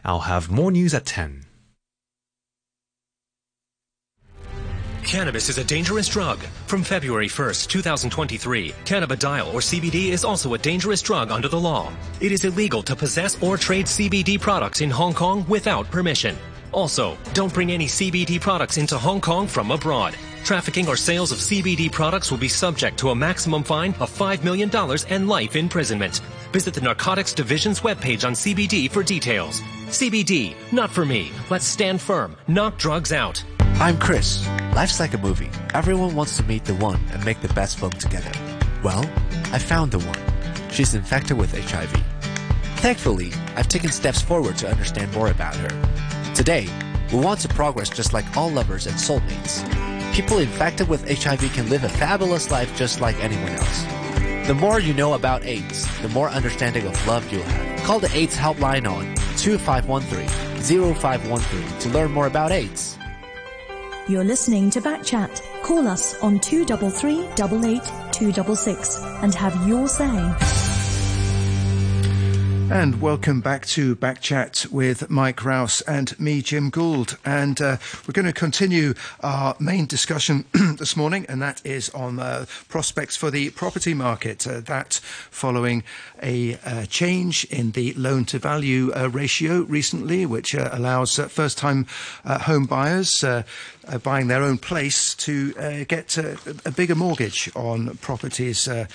[0.04, 1.46] I'll have more news at 10.
[5.06, 6.40] Cannabis is a dangerous drug.
[6.68, 11.92] From February 1st, 2023, cannabidiol or CBD is also a dangerous drug under the law.
[12.20, 16.38] It is illegal to possess or trade CBD products in Hong Kong without permission.
[16.72, 20.16] Also, don't bring any CBD products into Hong Kong from abroad.
[20.44, 24.44] Trafficking or sales of CBD products will be subject to a maximum fine of $5
[24.44, 24.72] million
[25.10, 26.22] and life imprisonment.
[26.52, 29.62] Visit the Narcotics Division's webpage on CBD for details.
[29.88, 31.32] CBD, not for me.
[31.50, 32.38] Let's stand firm.
[32.48, 33.44] Knock drugs out.
[33.82, 34.48] I'm Chris.
[34.76, 35.50] Life's like a movie.
[35.74, 38.32] Everyone wants to meet the one and make the best film together.
[38.84, 39.10] Well,
[39.52, 40.70] I found the one.
[40.70, 41.92] She's infected with HIV.
[42.76, 46.34] Thankfully, I've taken steps forward to understand more about her.
[46.36, 46.70] Today,
[47.12, 49.66] we want to progress just like all lovers and soulmates.
[50.14, 53.84] People infected with HIV can live a fabulous life just like anyone else.
[54.46, 57.84] The more you know about AIDS, the more understanding of love you'll have.
[57.84, 63.00] Call the AIDS helpline on 2513 0513 to learn more about AIDS.
[64.12, 65.42] You're listening to Backchat.
[65.64, 70.60] Call us on 233 266 and have your say.
[72.72, 77.18] And welcome back to Backchat with Mike Rowse and me, Jim Gould.
[77.26, 77.76] And uh,
[78.08, 83.18] we're going to continue our main discussion this morning, and that is on uh, prospects
[83.18, 84.48] for the property market.
[84.48, 85.84] Uh, that following
[86.24, 91.58] a uh, change in the loan to value uh, ratio recently, which uh, allows first
[91.58, 91.86] time
[92.26, 93.22] home buyers
[93.92, 98.86] uh, buying their own place to uh, get uh, a bigger mortgage on properties uh,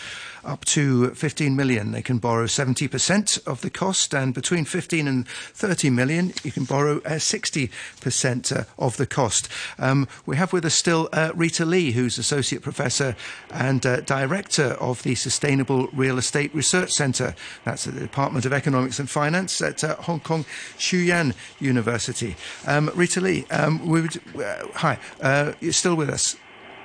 [0.44, 1.92] up to 15 million.
[1.92, 6.64] They can borrow 70% of the cost, and between 15 and 30 million, you can
[6.64, 9.48] borrow 60% uh, of the cost.
[9.78, 13.16] Um, we have with us still Rita Lee, who's Associate Professor
[13.52, 17.34] and Director of the Sustainable Real Estate Research Centre.
[17.64, 20.44] That's at the Department of Economics and Finance at Hong Kong
[20.78, 22.36] Shue Yan University.
[22.66, 24.20] Um, Rita Lee, um, we would,
[24.86, 26.36] Hi, uh, you're still with us?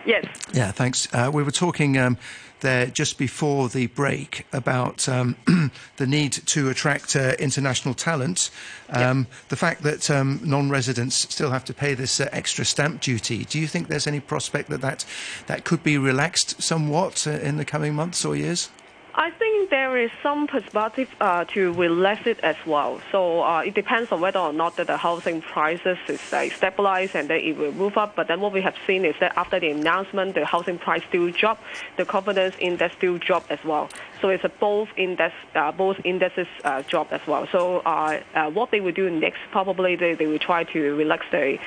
[0.08, 0.26] Yes.
[0.52, 1.08] Yeah, thanks.
[1.14, 2.18] Uh, we were talking um,
[2.62, 5.36] there just before the break about um,
[5.98, 8.50] the need to attract uh, international talent.
[8.90, 13.02] Um, The fact that um, non residents still have to pay this uh, extra stamp
[13.02, 13.46] duty.
[13.46, 15.06] Do you think there's any prospect that that,
[15.46, 18.72] that could be relaxed somewhat uh, in the coming months or years?
[19.14, 23.02] I think there is some perspective uh, to relax it as well.
[23.12, 27.16] So uh, it depends on whether or not that the housing prices is like, stabilized
[27.16, 28.16] and then it will move up.
[28.16, 31.30] But then what we have seen is that after the announcement, the housing price still
[31.30, 31.62] drop,
[31.98, 33.90] the confidence index still drop as well.
[34.22, 37.48] So it's a both index, uh, both indexes uh, drop as well.
[37.52, 41.26] So uh, uh, what they will do next, probably they, they will try to relax
[41.32, 41.58] the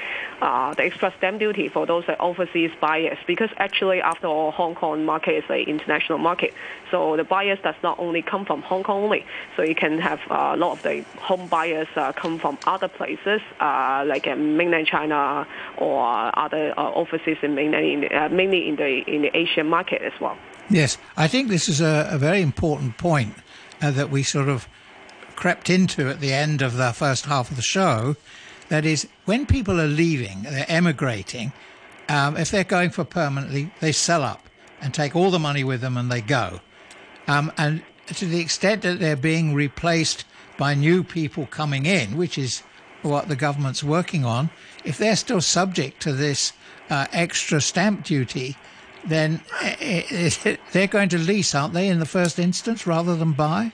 [0.40, 4.74] uh, the extra stamp duty for those uh, overseas buyers because actually after all Hong
[4.74, 6.52] Kong market is an international market
[6.90, 9.24] so the buyers does not only come from Hong Kong only
[9.56, 12.88] so you can have uh, a lot of the home buyers uh, come from other
[12.88, 15.46] places uh, like uh, mainland China
[15.78, 20.12] or other uh, overseas in mainland uh, mainly in the in the Asian market as
[20.20, 20.36] well.
[20.70, 23.34] Yes, I think this is a, a very important point
[23.82, 24.66] uh, that we sort of
[25.36, 28.16] crept into at the end of the first half of the show.
[28.70, 31.52] That is, when people are leaving, they're emigrating,
[32.08, 34.48] um, if they're going for permanently, they sell up
[34.80, 36.60] and take all the money with them and they go.
[37.26, 40.24] Um, and to the extent that they're being replaced
[40.56, 42.62] by new people coming in, which is
[43.02, 44.50] what the government's working on,
[44.84, 46.52] if they're still subject to this
[46.90, 48.56] uh, extra stamp duty,
[49.06, 53.32] then eh, eh, they're going to lease, aren't they, in the first instance, rather than
[53.32, 53.72] buy?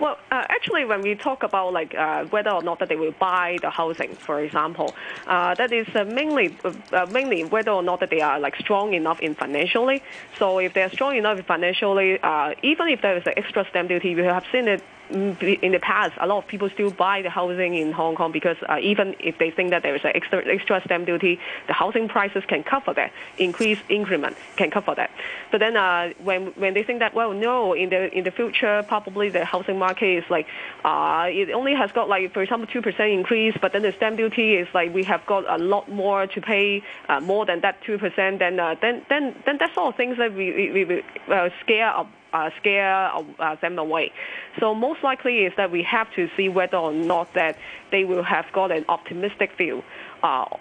[0.00, 3.14] Well, uh, actually, when we talk about like uh, whether or not that they will
[3.18, 4.94] buy the housing, for example,
[5.26, 8.94] uh, that is uh, mainly uh, mainly whether or not that they are like strong
[8.94, 10.02] enough in financially.
[10.38, 13.88] So if they are strong enough financially, uh, even if there is an extra stamp
[13.88, 17.30] duty, we have seen it in the past, a lot of people still buy the
[17.30, 20.46] housing in Hong Kong because uh, even if they think that there is an extra,
[20.46, 23.12] extra stamp duty, the housing prices can cover that.
[23.38, 25.10] Increased increment can cover that.
[25.50, 28.84] But then uh, when when they think that well, no, in the in the future
[28.88, 30.46] probably the housing market is like
[30.84, 34.16] uh, it only has got like for example two percent increase, but then the stamp
[34.16, 37.82] duty is like we have got a lot more to pay, uh, more than that
[37.82, 38.38] two percent.
[38.40, 42.08] Then uh, then then then that's all things that we we, we uh, scare up
[42.32, 44.12] uh, scare uh, them away.
[44.60, 47.56] So most likely is that we have to see whether or not that
[47.90, 49.82] they will have got an optimistic view uh,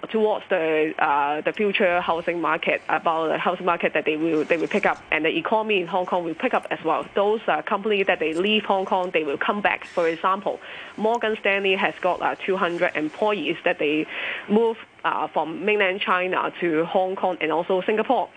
[0.09, 4.57] towards the uh, the future housing market about the housing market that they will they
[4.57, 7.05] will pick up and the economy in Hong Kong will pick up as well.
[7.15, 9.85] Those uh, companies that they leave Hong Kong they will come back.
[9.85, 10.59] For example,
[10.95, 14.05] Morgan Stanley has got uh, 200 employees that they
[14.49, 18.29] move uh, from mainland China to Hong Kong and also Singapore.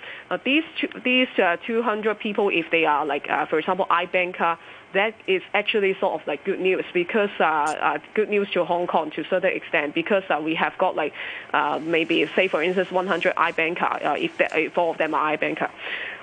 [0.45, 4.57] These two, these uh, 200 people, if they are like, for example, iBanker,
[4.93, 8.87] that is actually sort of like good news because uh, uh, good news to Hong
[8.87, 11.13] Kong to a certain extent because uh, we have got like
[11.53, 15.37] uh, maybe say for instance 100 iBanker uh, if, they, if all of them are
[15.37, 15.71] iBanker.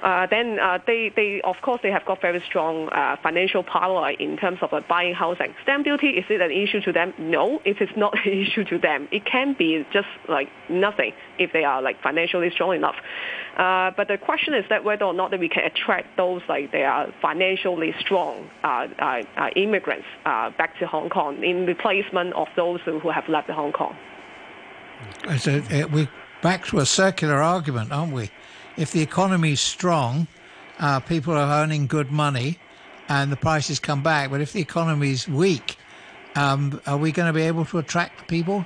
[0.02, 2.90] Uh, then they, they of course they have got very strong
[3.24, 5.56] financial power in terms of buying housing.
[5.64, 7.14] Stamp duty is it an issue to them?
[7.18, 9.08] No, it is not an issue to them.
[9.12, 12.96] It can be just like nothing if they are like financially strong enough.
[13.58, 16.84] But the question is that whether or not that we can attract those like they
[16.84, 18.50] are financially strong
[19.56, 23.96] immigrants uh, back to Hong Kong in replacement of those who have left Hong Kong.
[25.38, 26.10] So we're
[26.42, 28.30] back to a circular argument, aren't we?
[28.78, 30.28] If the economy is strong,
[31.08, 32.60] people are earning good money,
[33.10, 34.32] and the prices come back.
[34.32, 35.78] But if the economy is weak,
[36.36, 38.66] um, are we going to be able to attract people?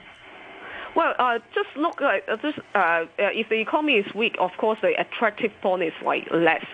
[0.95, 2.35] Well, uh, just look at uh,
[2.75, 6.65] uh, uh, if the economy is weak, of course the attractive point is like less.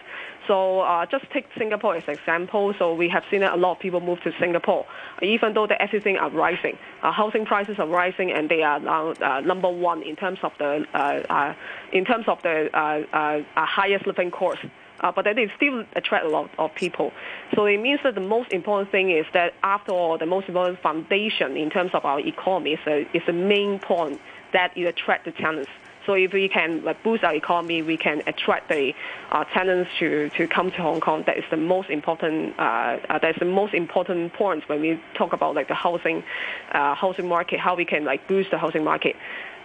[0.48, 2.74] So uh, just take Singapore as an example.
[2.80, 4.86] So we have seen a lot of people move to Singapore,
[5.22, 6.78] even though the everything are rising.
[7.04, 10.52] Uh, housing prices are rising, and they are now uh, number one in terms of
[10.58, 11.54] the uh, uh,
[11.92, 14.60] in terms of the uh, highest living cost
[15.02, 17.12] uh, but they still attract a lot of people.
[17.56, 20.80] So it means that the most important thing is that after all, the most important
[20.82, 24.20] foundation in terms of our economy is, a, is the main point
[24.54, 25.70] that it attract the tenants.
[26.08, 28.94] So if we can like, boost our economy, we can attract the
[29.30, 31.24] uh, tenants to, to come to Hong Kong.
[31.28, 32.58] That is the most important.
[32.58, 36.24] Uh, uh, that's the most important point when we talk about like the housing,
[36.72, 37.60] uh, housing market.
[37.60, 39.18] How we can like boost the housing market.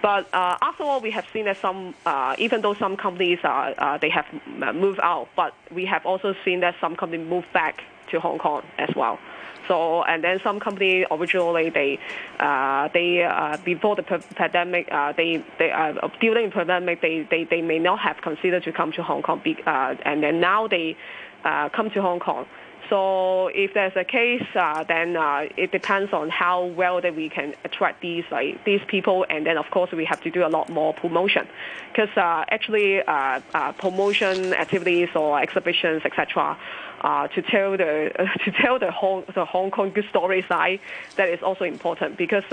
[0.02, 3.98] But uh, after all, we have seen that some, uh, even though some companies are,
[4.00, 4.26] they have
[4.74, 8.64] moved out, but we have also seen that some companies move back to Hong Kong
[8.78, 9.20] as well.
[9.68, 11.98] So and then some company originally they
[12.40, 17.44] uh, they uh, before the pandemic uh, they they uh, during the pandemic they, they,
[17.44, 20.68] they may not have considered to come to Hong Kong Be, uh, and then now
[20.68, 20.96] they
[21.44, 22.46] uh, come to Hong Kong.
[22.92, 27.31] So if there's a case, uh, then uh, it depends on how well that we
[27.31, 30.50] can attract these like these people, and then of course we have to do a
[30.50, 31.48] lot more promotion,
[31.90, 36.59] because uh, actually uh, uh, promotion activities or exhibitions, etc
[37.02, 38.12] uh, to tell the
[38.44, 40.81] to tell the Hong the Hong Kong good story side
[41.16, 42.16] that is also important.
[42.16, 42.44] Because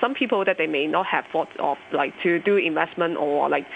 [0.00, 3.66] some people that they may not have thought of like to do investment or like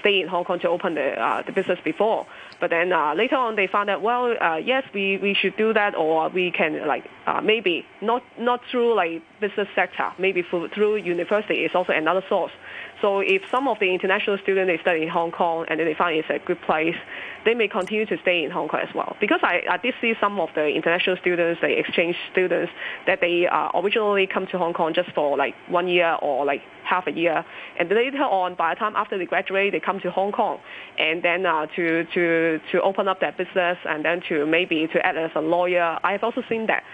[0.00, 2.26] stay in Hong Kong to open the the business before,
[2.64, 5.74] but then uh, later on they found out well uh, yes we, we should do
[5.74, 10.68] that or we can like uh, maybe not not through like business sector, maybe through,
[10.68, 12.52] through university, is also another source.
[13.00, 15.94] So if some of the international students they study in Hong Kong and then they
[15.94, 16.96] find it's a good place,
[17.44, 19.16] they may continue to stay in Hong Kong as well.
[19.20, 22.72] Because I, I did see some of the international students, the exchange students,
[23.06, 26.62] that they uh, originally come to Hong Kong just for like one year or like
[26.84, 27.44] half a year,
[27.78, 30.58] and later on, by the time after they graduate, they come to Hong Kong,
[30.98, 35.04] and then uh, to to to open up their business, and then to maybe to
[35.04, 35.98] act as a lawyer.
[36.04, 36.84] I have also seen that.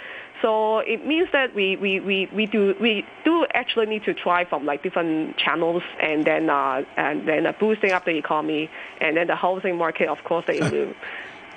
[0.42, 4.44] So it means that we, we, we, we do we do actually need to try
[4.46, 8.70] from like different channels and then uh, and then uh, boosting up the economy
[9.00, 10.94] and then the housing market of course they will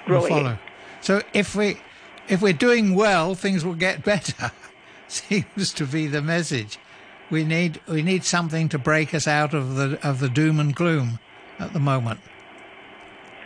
[0.06, 0.22] grow.
[0.22, 0.58] Will follow.
[1.00, 1.78] So if we
[2.28, 4.52] if we're doing well, things will get better.
[5.08, 6.78] Seems to be the message.
[7.30, 10.76] We need we need something to break us out of the of the doom and
[10.76, 11.20] gloom
[11.58, 12.20] at the moment.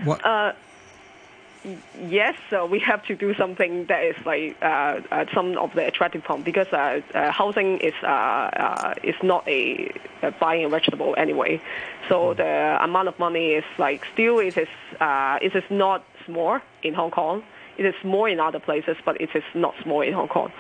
[0.03, 0.25] What?
[0.25, 0.53] Uh,
[2.07, 5.86] yes, uh, we have to do something that is like uh, uh, some of the
[5.86, 9.91] attractive point because uh, uh, housing is uh, uh, is not a,
[10.22, 11.61] a buying a vegetable anyway.
[12.09, 16.59] So the amount of money is like still it is uh, it is not small
[16.84, 17.43] in Hong Kong.
[17.78, 20.51] It is small in other places, but it is not small in Hong Kong.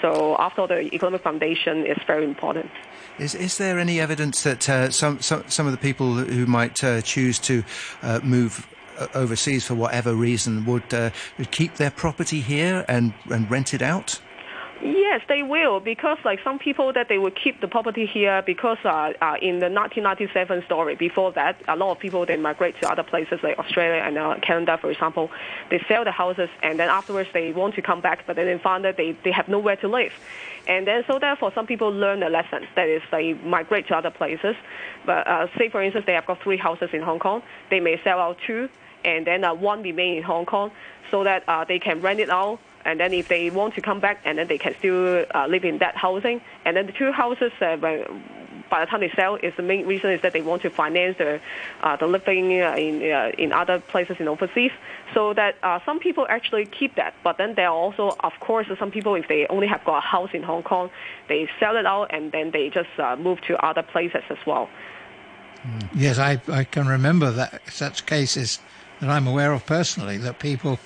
[0.00, 2.70] So after the economic foundation is very important.
[3.18, 6.82] Is, is there any evidence that uh, some, some some of the people who might
[6.84, 7.64] uh, choose to
[8.02, 8.66] uh, move
[9.14, 11.10] overseas for whatever reason would, uh,
[11.50, 14.20] keep their property here and, and rent it out?
[14.80, 18.78] Yes, they will because like some people that they will keep the property here because
[18.84, 20.94] uh, uh, in the 1997 story.
[20.94, 24.36] Before that a lot of people they migrate to other places like Australia and uh,
[24.40, 25.30] Canada for example.
[25.70, 28.58] They sell the houses and then afterwards they want to come back but then they
[28.58, 30.12] find that they, they have nowhere to live.
[30.68, 32.64] And then so therefore some people learn a lesson.
[32.76, 34.54] That is they migrate to other places.
[35.04, 37.42] But uh, say for instance they have got three houses in Hong Kong.
[37.70, 38.68] They may sell out two
[39.04, 40.70] and then uh, one remain in Hong Kong
[41.10, 44.00] so that uh, they can rent it out and then if they want to come
[44.00, 46.40] back, and then they can still uh, live in that housing.
[46.64, 50.10] And then the two houses, uh, by the time they sell, is the main reason
[50.10, 51.38] is that they want to finance the
[51.82, 54.70] uh, the living uh, in uh, in other places in overseas.
[55.12, 58.66] So that uh, some people actually keep that, but then there are also, of course,
[58.78, 60.90] some people if they only have got a house in Hong Kong,
[61.28, 64.68] they sell it out and then they just uh, move to other places as well.
[65.94, 68.60] Yes, I, I can remember that such cases
[69.00, 70.78] that I'm aware of personally that people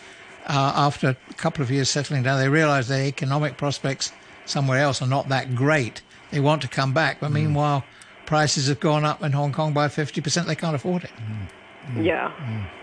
[0.46, 4.12] uh, after a couple of years settling down, they realize their economic prospects
[4.44, 6.02] somewhere else are not that great.
[6.30, 7.84] They want to come back, but meanwhile,
[8.26, 10.46] prices have gone up in Hong Kong by 50%.
[10.46, 11.10] They can't afford it.
[11.96, 12.32] Yeah,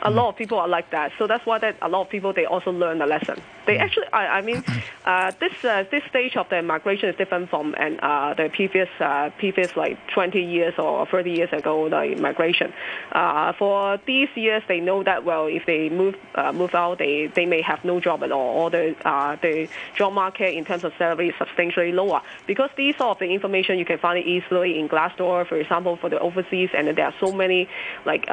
[0.02, 1.12] a lot of people are like that.
[1.18, 3.41] So that's why that a lot of people they also learn a lesson.
[3.66, 4.64] They actually, I, I mean,
[5.06, 8.89] uh, this uh, this stage of the migration is different from and uh, the previous
[9.00, 12.74] uh, previous like 20 years or 30 years ago the migration.
[13.12, 17.28] Uh, for these years, they know that well if they move uh, move out, they,
[17.28, 20.84] they may have no job at all, or the uh, the job market in terms
[20.84, 24.26] of salary is substantially lower because these sort of the information you can find it
[24.26, 27.68] easily in Glassdoor, for example, for the overseas, and there are so many
[28.06, 28.26] like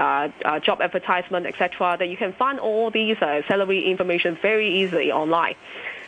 [0.57, 1.97] uh, job advertisement, etc.
[1.99, 5.57] That you can find all these uh, salary information very easily online.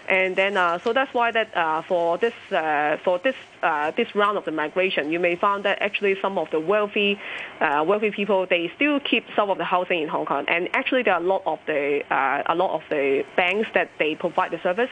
[0.09, 4.15] And then, uh, so that's why that uh, for this uh, for this uh, this
[4.15, 7.21] round of the migration, you may find that actually some of the wealthy
[7.61, 11.03] uh, wealthy people they still keep some of the housing in Hong Kong, and actually
[11.03, 14.51] there are a lot of the uh, a lot of the banks that they provide
[14.51, 14.91] the service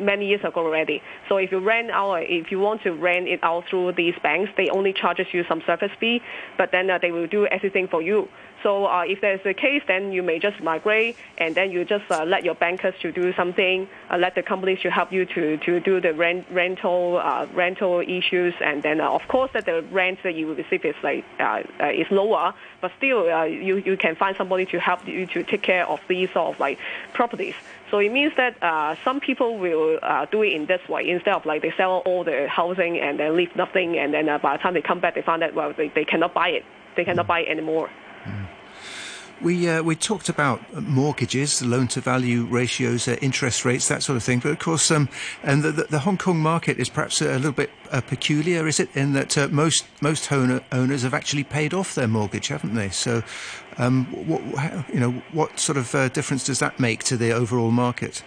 [0.00, 1.02] many years ago already.
[1.28, 4.50] So if you rent out, if you want to rent it out through these banks,
[4.56, 6.22] they only charges you some service fee,
[6.56, 8.28] but then they will do everything for you.
[8.62, 12.10] So uh, if there's a case, then you may just migrate, and then you just
[12.10, 15.56] uh, let your bankers to do something, uh, let the companies to help you to,
[15.58, 19.82] to do the rent, rental uh, rental issues, and then uh, of course that the
[19.92, 21.62] rent that you receive is like uh,
[21.94, 25.86] is lower, but still you you can find somebody to help you to take care
[25.86, 26.78] of these sort of like
[27.12, 27.54] properties.
[27.90, 31.34] So it means that uh, some people will uh, do it in this way instead
[31.34, 34.56] of like they sell all the housing and then leave nothing, and then uh, by
[34.56, 36.64] the time they come back, they find that well they, they cannot buy it,
[36.96, 37.90] they cannot buy it anymore.
[39.42, 44.16] We uh, we talked about mortgages, loan to value ratios, uh, interest rates, that sort
[44.16, 44.38] of thing.
[44.38, 45.08] But of course, um,
[45.42, 48.88] and the, the, Hong Kong market is perhaps a little bit uh, peculiar, is it?
[48.96, 52.88] In that uh, most most owner, owners have actually paid off their mortgage, haven't they?
[52.88, 53.22] So,
[53.76, 54.42] um, what
[54.92, 58.22] you know, what sort of uh, difference does that make to the overall market?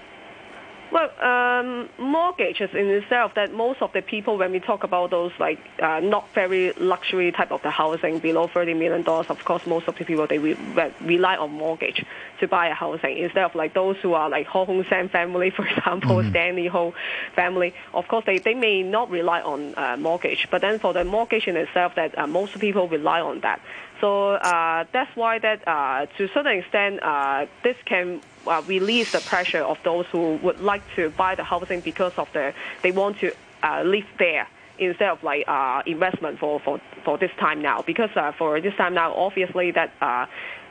[0.92, 5.32] Well, um, mortgages in itself, that most of the people, when we talk about those
[5.40, 9.62] like uh, not very luxury type of the housing below thirty million dollars, of course,
[9.68, 12.04] most of the people they re- re- rely on mortgage
[12.40, 15.50] to buy a housing instead of like those who are like Ho Hung Sun family,
[15.56, 16.94] for example, Stanley Ho
[17.36, 17.74] family.
[17.94, 21.48] Of course, they, they may not rely on uh, mortgage, but then for the mortgage
[21.48, 23.62] in itself, that uh, most people rely on that.
[24.02, 29.12] So uh, that's why that uh, to a certain extent, uh, this can uh, release
[29.12, 32.92] the pressure of those who would like to buy the housing because of the they
[32.92, 33.32] want to
[33.64, 34.48] uh, live there
[34.80, 37.84] instead of like uh, investment for, for, for this time now.
[37.86, 40.26] Because uh, for this time now, obviously that uh,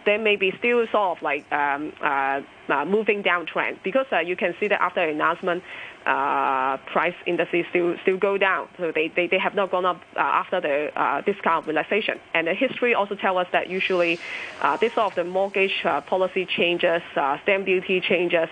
[0.06, 4.36] there may be still sort of like um, uh, uh, moving downtrend because uh, you
[4.36, 5.62] can see that after announcement,
[6.08, 8.68] uh, price indices still still go down.
[8.78, 12.18] So they, they, they have not gone up uh, after the uh, discount relaxation.
[12.32, 14.18] And the history also tells us that usually
[14.62, 18.48] uh, this sort of the mortgage uh, policy changes, uh, stamp duty changes,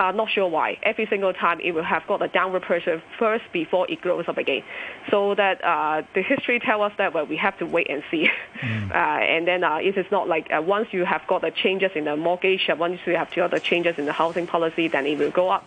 [0.00, 0.78] uh, not sure why.
[0.82, 4.38] Every single time it will have got a downward pressure first before it grows up
[4.38, 4.64] again.
[5.10, 8.28] So that uh, the history tells us that well, we have to wait and see.
[8.62, 8.80] Mm.
[8.90, 11.92] Uh, and then uh, it is not like uh, once you have got the changes
[11.94, 15.06] in the mortgage, uh, once you have got the changes in the housing policy, then
[15.06, 15.64] it will go up.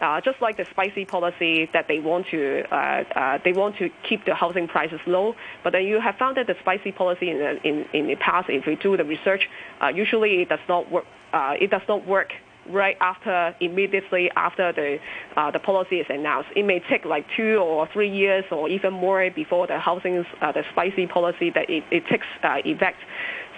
[0.00, 3.90] Uh, just like the spicy policy that they want to uh, uh, they want to
[4.08, 5.34] keep the housing prices low,
[5.64, 8.48] but then you have found that the spicy policy in the, in, in the past,
[8.48, 9.48] if we do the research,
[9.82, 11.04] uh, usually it does not work.
[11.32, 12.32] Uh, it does not work
[12.70, 14.98] right after, immediately after the
[15.36, 16.50] uh, the policy is announced.
[16.54, 20.52] It may take like two or three years or even more before the housing, uh,
[20.52, 22.98] the spicy policy that it, it takes uh, effect.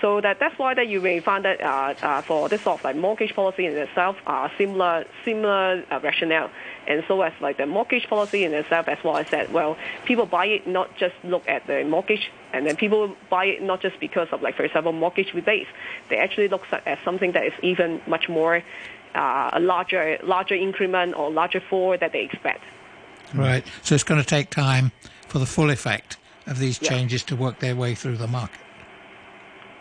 [0.00, 2.84] So that that's why that you may find that uh, uh, for this sort of
[2.84, 6.50] like mortgage policy in itself, uh, similar similar uh, rationale.
[6.86, 9.76] And so as like the mortgage policy in itself, as well I said, well,
[10.06, 13.82] people buy it not just look at the mortgage, and then people buy it not
[13.82, 15.68] just because of like for example mortgage rebates.
[16.08, 18.62] They actually look at something that is even much more
[19.14, 22.62] uh, a larger larger increment or larger fall that they expect.
[23.34, 23.64] Right.
[23.82, 24.92] So it's going to take time
[25.28, 28.60] for the full effect of these changes to work their way through the market.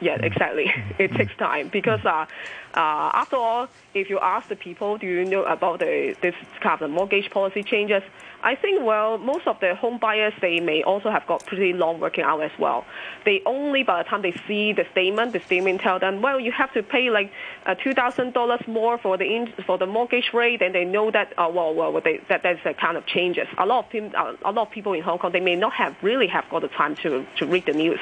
[0.02, 0.72] Yeah, exactly.
[1.00, 2.26] It takes time because uh,
[2.74, 6.82] uh, after all, if you ask the people, do you know about the this kind
[6.82, 8.04] of mortgage policy changes?
[8.42, 12.00] I think, well, most of the home buyers, they may also have got pretty long
[12.00, 12.86] working hours as well.
[13.26, 16.52] They only, by the time they see the statement, the statement tell them, well, you
[16.54, 17.32] have to pay like
[17.66, 21.52] uh, $2,000 more for the in, for the mortgage rate, and they know that, uh,
[21.54, 23.48] well, well, they, that that's a kind of changes.
[23.58, 25.74] A lot of them, uh, a lot of people in Hong Kong, they may not
[25.74, 28.00] have really have got the time to, to read the news.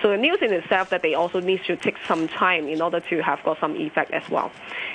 [0.00, 3.00] So the news in itself that they also need to take some time in order
[3.00, 4.50] to have got some effect as well.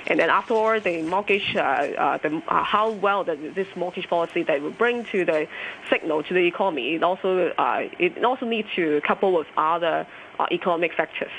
[0.08, 4.44] And then afterward, the mortgage, uh, uh, the, uh, how well the, this mortgage policy
[4.44, 5.48] that will bring to the
[5.90, 10.08] signal to the economy, it also uh, it also needs to couple with other
[10.40, 11.32] uh, economic factors.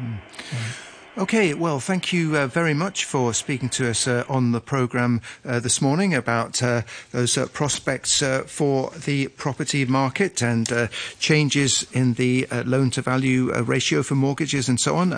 [0.00, 0.18] Mm.
[1.18, 5.20] Okay, well, thank you uh, very much for speaking to us uh, on the programme
[5.44, 10.88] uh, this morning about uh, those uh, prospects uh, for the property market and
[11.18, 15.10] changes in the loan to value ratio for mortgages and so on.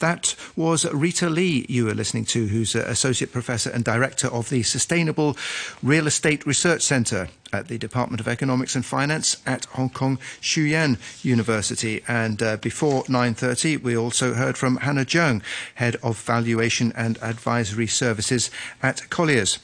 [0.00, 4.64] that was Rita Li you were listening to, who's Associate Professor and Director of the
[4.64, 5.36] Sustainable
[5.80, 10.18] Real Estate Research Centre at the Department of Economics and Finance at Hong Kong
[10.54, 12.02] Yan University.
[12.08, 15.42] And uh, before 9.30, we also heard from Hannah Jeong,
[15.76, 18.50] Head of Valuation and Advisory Services
[18.82, 19.58] at Colliers.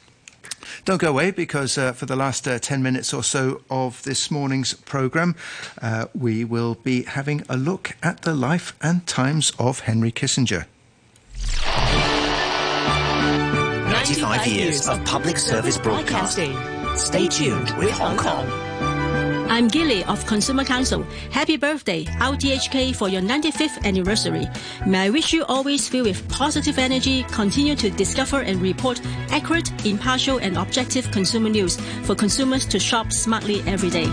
[0.85, 4.31] Don't go away because uh, for the last uh, 10 minutes or so of this
[4.31, 5.35] morning's programme,
[5.81, 10.67] uh, we will be having a look at the life and times of Henry Kissinger.
[14.03, 16.82] 95 years of public service broadcasting.
[16.97, 18.47] Stay tuned with Hong Kong.
[19.51, 21.05] I'm Gilly of Consumer Council.
[21.31, 24.47] Happy birthday, RTHK, for your 95th anniversary.
[24.87, 29.87] May I wish you always filled with positive energy, continue to discover and report accurate,
[29.87, 34.07] impartial, and objective consumer news for consumers to shop smartly every day.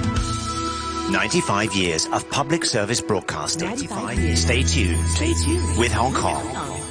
[1.12, 3.68] 95 years of public service broadcasting.
[3.68, 4.42] 95 years.
[4.42, 5.06] Stay tuned.
[5.08, 6.89] Stay tuned with Hong Kong.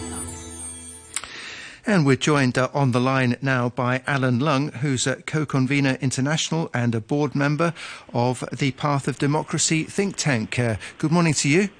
[1.88, 6.68] And we're joined uh, on the line now by Alan Lung, who's a co-convener international
[6.74, 7.72] and a board member
[8.12, 10.58] of the Path of Democracy think tank.
[10.58, 11.70] Uh, good morning to you.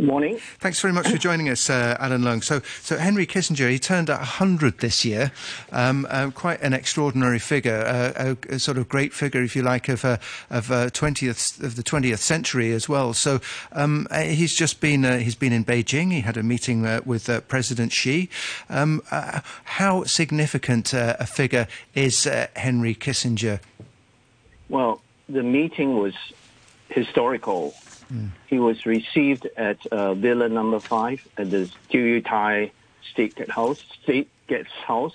[0.00, 0.38] Good morning.
[0.60, 2.40] Thanks very much for joining us, uh, Alan Lung.
[2.40, 5.30] So, so Henry Kissinger, he turned 100 this year,
[5.72, 9.60] um, uh, quite an extraordinary figure, uh, a, a, sort of great figure, if you
[9.60, 10.16] like, of, uh,
[10.48, 13.12] of 20th uh, of the 20th century as well.
[13.12, 13.42] So,
[13.72, 16.12] um, he's just been he's been in Beijing.
[16.12, 18.30] He had a meeting with President Xi.
[18.70, 19.02] Um,
[19.64, 22.24] how significant a figure is
[22.56, 23.60] Henry Kissinger?
[24.70, 26.14] Well, the meeting was
[26.88, 27.74] historical
[28.46, 31.70] he was received at uh, Villa Number Five at the
[32.24, 32.70] Tai
[33.12, 35.14] State House, State Guest House,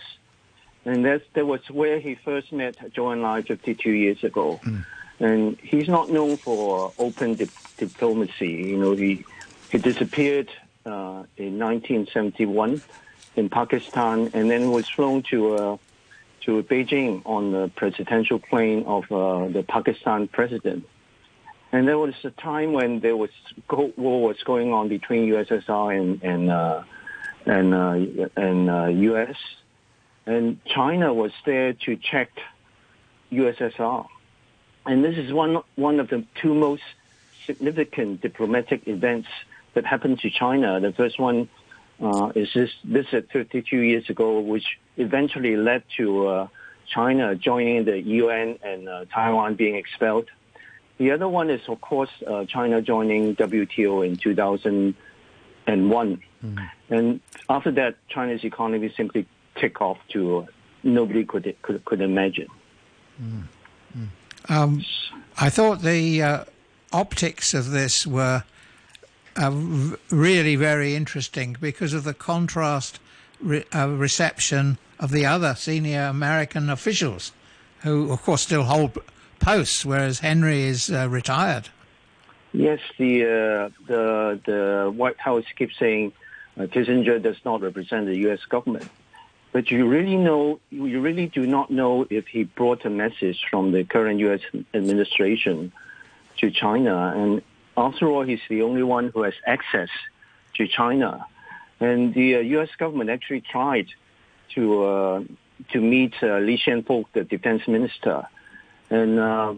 [0.85, 4.59] and that's, that was where he first met Zhou Enlai 52 years ago.
[4.63, 4.85] Mm.
[5.19, 8.51] And he's not known for open di- diplomacy.
[8.51, 9.23] You know, he
[9.71, 10.49] he disappeared
[10.85, 12.81] uh, in 1971
[13.35, 15.77] in Pakistan, and then was flown to uh,
[16.41, 20.85] to Beijing on the presidential plane of uh, the Pakistan president.
[21.71, 23.31] And there was a time when there was
[23.67, 26.83] Cold War was going on between USSR and and uh,
[27.45, 29.35] and uh, and uh, US,
[30.25, 32.29] and China was there to check
[33.31, 34.07] USSR,
[34.85, 36.83] and this is one one of the two most
[37.45, 39.27] significant diplomatic events
[39.73, 40.79] that happened to China.
[40.79, 41.49] The first one
[42.01, 46.47] uh, is this visit 32 years ago, which eventually led to uh,
[46.87, 50.29] China joining the UN and uh, Taiwan being expelled.
[50.97, 56.21] The other one is, of course, uh, China joining WTO in 2001.
[56.43, 56.69] Mm.
[56.89, 57.19] And
[57.49, 60.47] after that, China's economy simply took off to
[60.83, 62.47] nobody could could, could imagine.
[63.21, 63.43] Mm.
[63.97, 64.07] Mm.
[64.49, 64.85] Um,
[65.37, 66.43] I thought the uh,
[66.93, 68.43] optics of this were
[69.35, 69.51] uh,
[70.09, 72.99] really very interesting because of the contrast
[73.41, 77.33] re- uh, reception of the other senior American officials,
[77.81, 78.97] who of course still hold
[79.45, 81.69] posts, whereas Henry is uh, retired.
[82.51, 86.13] Yes, the uh, the the White House keeps saying
[86.57, 88.43] uh, Kissinger does not represent the U.S.
[88.49, 88.89] government,
[89.51, 93.71] but you really know you really do not know if he brought a message from
[93.71, 94.41] the current U.S.
[94.73, 95.71] administration
[96.39, 97.41] to China, and
[97.77, 99.89] after all, he's the only one who has access
[100.55, 101.25] to China,
[101.79, 102.69] and the uh, U.S.
[102.79, 103.87] government actually tried
[104.55, 105.23] to uh,
[105.71, 108.27] to meet uh, Li Shangfu, the defense minister,
[108.89, 109.53] and uh,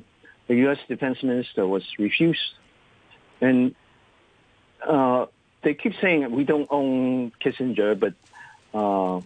[0.48, 0.78] the U.S.
[0.88, 2.54] defense minister was refused.
[3.42, 3.76] And
[4.86, 5.28] uh,
[5.64, 8.14] they keep saying we don't own Kissinger, but
[8.74, 9.22] uh,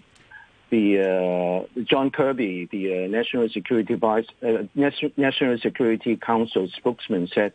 [0.69, 7.53] the uh, John Kirby, the uh, National Security Vice, uh, National Security Council spokesman, said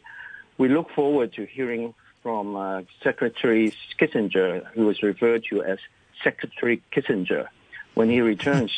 [0.59, 5.79] we look forward to hearing from Secretary Kissinger, who was referred to as
[6.25, 7.47] Secretary Kissinger,
[7.95, 8.73] when he returns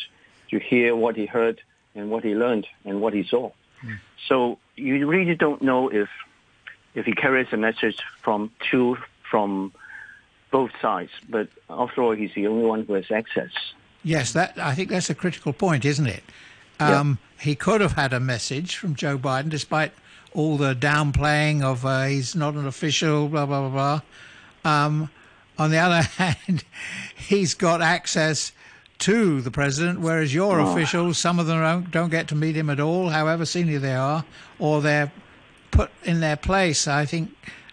[0.51, 1.61] to hear what he heard
[1.99, 3.51] and what he learned and what he saw.
[3.84, 3.99] Mm.
[4.28, 6.09] So you really don't know if
[6.94, 8.96] if he carries a message from two
[9.30, 9.72] from
[10.51, 11.11] both sides.
[11.28, 13.51] But after all, he's the only one who has access.
[14.03, 16.22] Yes, that I think that's a critical point, isn't it?
[16.80, 17.44] Um, yeah.
[17.44, 19.92] He could have had a message from Joe Biden, despite
[20.32, 24.01] all the downplaying of uh, he's not an official, blah blah blah
[24.64, 24.74] blah.
[24.86, 25.11] Um,
[25.59, 26.64] on the other hand,
[27.16, 28.53] he's got access
[28.99, 30.72] to the president, whereas your oh.
[30.72, 33.94] officials, some of them don't, don't get to meet him at all, however senior they
[33.94, 34.24] are,
[34.59, 35.12] or they're
[35.70, 36.88] put in their place.
[36.88, 37.30] I think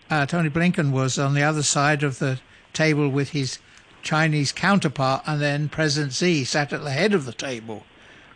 [0.09, 2.39] uh, Tony Blinken was on the other side of the
[2.73, 3.59] table with his
[4.03, 7.83] Chinese counterpart, and then President Xi sat at the head of the table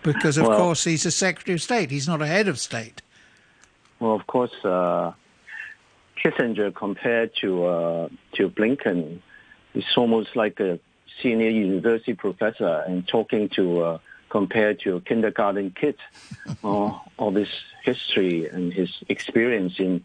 [0.01, 1.91] because, of well, course, he's a Secretary of State.
[1.91, 3.01] He's not a head of state.
[3.99, 5.11] Well, of course, uh,
[6.23, 9.19] Kissinger compared to uh, to Blinken
[9.75, 10.79] is almost like a
[11.21, 13.97] senior university professor and talking to uh,
[14.29, 15.95] compared to a kindergarten kid
[16.63, 17.49] uh, of his
[17.83, 20.03] history and his experience in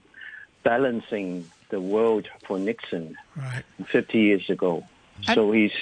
[0.63, 3.65] balancing the world for Nixon right.
[3.87, 4.85] 50 years ago.
[5.29, 5.73] And so he's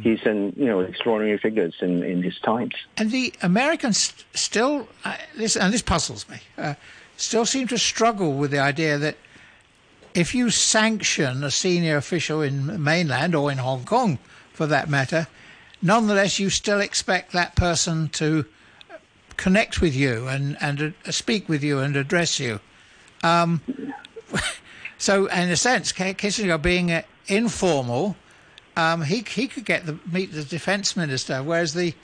[0.00, 2.74] he's an you know extraordinary figures in, in his times.
[2.96, 6.38] And the Americans still uh, this and this puzzles me.
[6.56, 6.74] Uh,
[7.16, 9.16] still seem to struggle with the idea that
[10.14, 14.18] if you sanction a senior official in mainland or in Hong Kong,
[14.52, 15.26] for that matter,
[15.80, 18.44] nonetheless you still expect that person to
[19.36, 22.60] connect with you and and uh, speak with you and address you.
[23.22, 23.60] Um,
[24.98, 28.16] so, in a sense, Kissinger being uh, informal,
[28.76, 31.94] um, he he could get the meet the defense minister, whereas the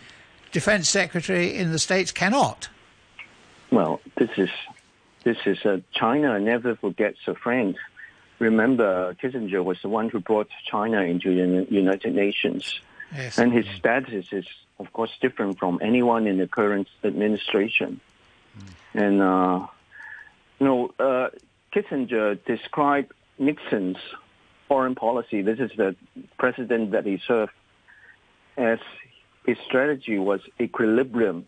[0.52, 2.68] defense secretary in the states cannot.
[3.70, 4.50] Well, this is
[5.24, 7.76] this is uh, China never forgets a friend
[8.38, 12.80] remember Kissinger was the one who brought China into the United Nations.
[13.14, 13.38] Yes.
[13.38, 14.46] And his status is,
[14.78, 18.00] of course, different from anyone in the current administration.
[18.58, 19.02] Mm.
[19.02, 19.66] And, uh,
[20.58, 21.30] you know, uh,
[21.72, 23.98] Kissinger described Nixon's
[24.66, 25.96] foreign policy, this is the
[26.38, 27.52] president that he served,
[28.56, 28.78] as
[29.46, 31.46] his strategy was equilibrium.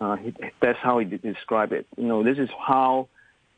[0.00, 1.86] Uh, he, that's how he described it.
[1.96, 3.08] You know, this is how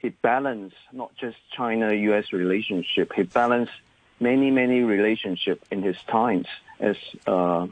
[0.07, 2.33] he balanced not just China-U.S.
[2.33, 3.73] relationship, he balanced
[4.21, 6.47] many, many relationship in his times
[6.79, 6.95] as
[7.27, 7.67] uh,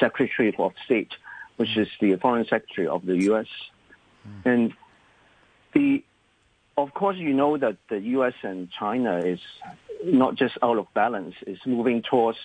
[0.00, 1.12] Secretary of State,
[1.56, 3.46] which is the Foreign Secretary of the U.S.
[4.26, 4.46] Mm.
[4.46, 4.74] And
[5.74, 6.02] the,
[6.76, 8.34] of course, you know that the U.S.
[8.42, 9.38] and China is
[10.04, 12.38] not just out of balance; it's moving towards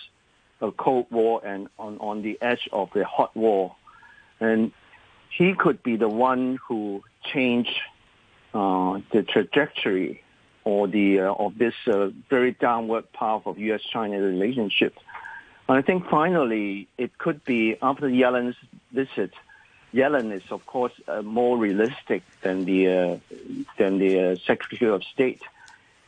[0.61, 3.75] a Cold War and on, on the edge of the hot war.
[4.39, 4.71] And
[5.35, 7.92] he could be the one who changed uh,
[8.53, 10.23] the trajectory
[10.63, 14.97] or the uh, of this uh, very downward path of U.S.-China relationship.
[15.67, 18.55] And I think finally it could be after Yellen's
[18.91, 19.33] visit.
[19.93, 23.17] Yellen is, of course, uh, more realistic than the uh,
[23.77, 25.41] than the uh, Secretary of State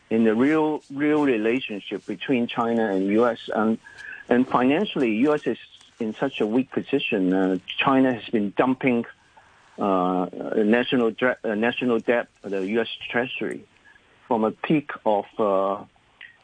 [0.10, 3.50] in the real real relationship between China and U.S.
[3.54, 3.78] and
[4.28, 5.46] and financially, U.S.
[5.46, 5.60] is
[6.00, 7.62] in such a weak position.
[7.78, 9.06] China has been dumping
[9.78, 12.88] uh, national dre- uh, national debt, the U.S.
[13.10, 13.66] Treasury,
[14.28, 15.84] from a peak of uh,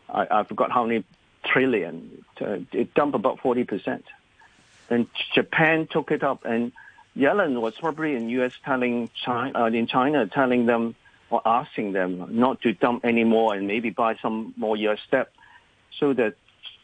[0.09, 1.03] I, I forgot how many
[1.45, 4.05] trillion, to, it dumped about forty percent,
[4.89, 6.71] and Japan took it up, and
[7.15, 8.53] Yellen was probably in U.S.
[8.65, 10.95] telling China uh, in China telling them
[11.29, 14.99] or asking them not to dump anymore and maybe buy some more U.S.
[15.09, 15.29] debt,
[15.97, 16.35] so that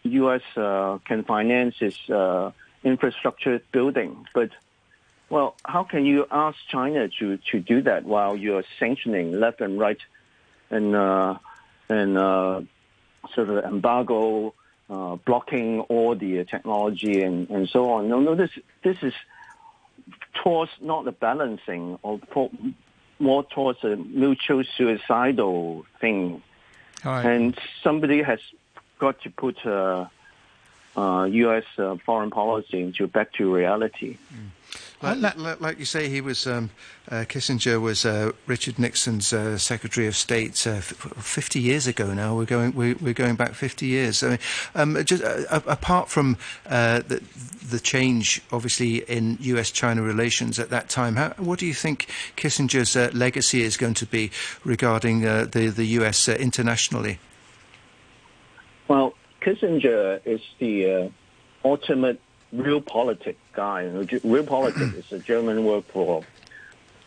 [0.04, 0.42] U.S.
[0.56, 2.52] Uh, can finance its uh,
[2.84, 4.50] infrastructure building, but
[5.30, 9.80] well, how can you ask China to, to do that while you're sanctioning left and
[9.80, 10.00] right
[10.70, 11.38] and uh,
[11.90, 12.62] and uh,
[13.34, 14.54] sort of embargo,
[14.90, 18.08] uh, blocking all the technology and, and so on?
[18.08, 18.52] No, no, this
[18.84, 19.14] this is
[20.44, 22.50] towards not the balancing or for,
[23.20, 26.42] more towards a mutual suicidal thing.
[27.04, 27.26] Right.
[27.26, 28.40] And somebody has
[29.00, 30.08] got to put uh,
[30.96, 31.64] uh, U.S.
[31.78, 34.18] Uh, foreign policy into back to reality.
[34.32, 34.57] Like,
[35.02, 36.70] like, like you say, he was um,
[37.10, 42.14] uh, Kissinger was uh, Richard Nixon's uh, Secretary of State uh, f- fifty years ago.
[42.14, 44.24] Now we're going we're, we're going back fifty years.
[44.24, 44.40] I mean,
[44.76, 47.24] um, just uh, apart from uh, the,
[47.70, 52.96] the change, obviously in U.S.-China relations at that time, how, what do you think Kissinger's
[53.14, 54.32] legacy is going to be
[54.64, 56.28] regarding the the U.S.
[56.28, 57.20] internationally?
[58.88, 61.12] Well, Kissinger is the
[61.64, 62.20] ultimate
[62.56, 63.84] realpolitik guy.
[63.86, 66.24] Realpolitik is a German word for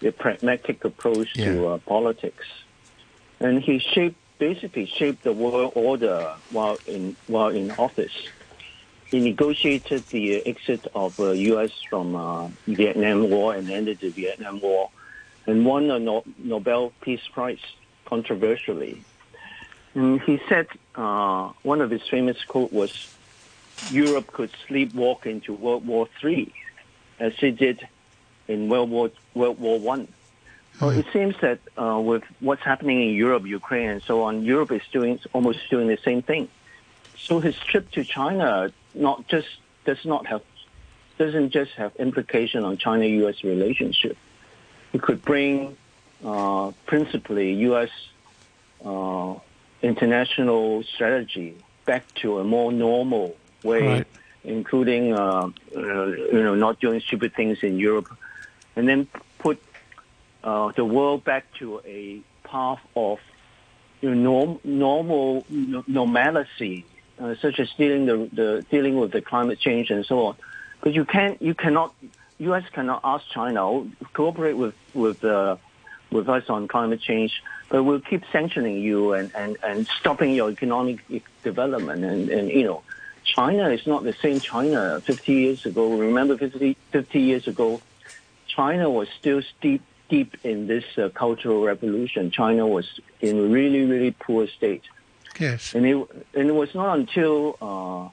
[0.03, 1.53] a pragmatic approach Yeah.
[1.53, 2.47] to uh, politics,
[3.41, 8.17] and he shaped basically shaped the world order while in while in office.
[9.11, 11.73] He negotiated the exit of uh, U.S.
[11.91, 14.89] from uh, Vietnam War and ended the Vietnam War,
[15.47, 17.59] and won a no- Nobel Peace Prize
[18.07, 19.03] controversially.
[19.95, 23.13] And he said uh, one of his famous quote was,
[23.91, 26.53] Europe could sleepwalk into World War Three,
[27.19, 27.87] as it did
[28.49, 30.09] in World War World War One.
[30.81, 34.73] Well, it seems that uh, with what's happening in Europe, Ukraine, and so on, Europe
[34.73, 36.49] is doing almost doing the same thing.
[37.19, 39.49] So his trip to China not just
[39.85, 40.43] does not have
[41.19, 43.45] doesn't just have implication on China-U.S.
[43.45, 44.17] relationship.
[44.95, 45.77] It could bring
[46.25, 47.91] uh, principally U.S.
[48.83, 49.35] Uh,
[49.83, 54.07] international strategy back to a more normal way, Right.
[54.45, 58.09] including uh, uh, you know not doing stupid things in Europe,
[58.77, 59.09] and then
[59.39, 59.63] put
[60.45, 63.19] uh, the world back to a path of
[64.01, 66.85] you know, norm, normal no- normalcy,
[67.21, 70.37] uh, such as dealing the, the dealing with the climate change and so on.
[70.81, 71.95] Because you can't, you cannot,
[72.39, 72.65] U.S.
[72.73, 75.57] cannot ask China "Oh, cooperate with with uh,
[76.11, 80.51] with us on climate change, but we'll keep sanctioning you and, and, and stopping your
[80.51, 80.99] economic
[81.43, 82.05] development.
[82.05, 82.83] And, and you know,
[83.25, 85.97] China is not the same China 50 years ago.
[85.99, 87.81] Remember, 50, 50 years ago,
[88.49, 92.31] China was still deep deep in this uh, cultural revolution.
[92.33, 92.87] China was
[93.21, 94.83] in a really really poor state,
[95.39, 95.75] Yes.
[95.75, 95.97] and it
[96.35, 98.05] and it was not until uh,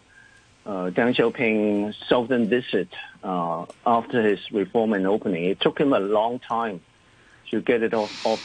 [0.69, 2.89] uh, Deng Xiaoping southern visit
[3.23, 6.81] uh, after his reform and opening, it took him a long time
[7.51, 8.41] to get it off, off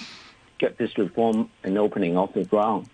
[0.59, 2.89] get this reform and opening off the ground.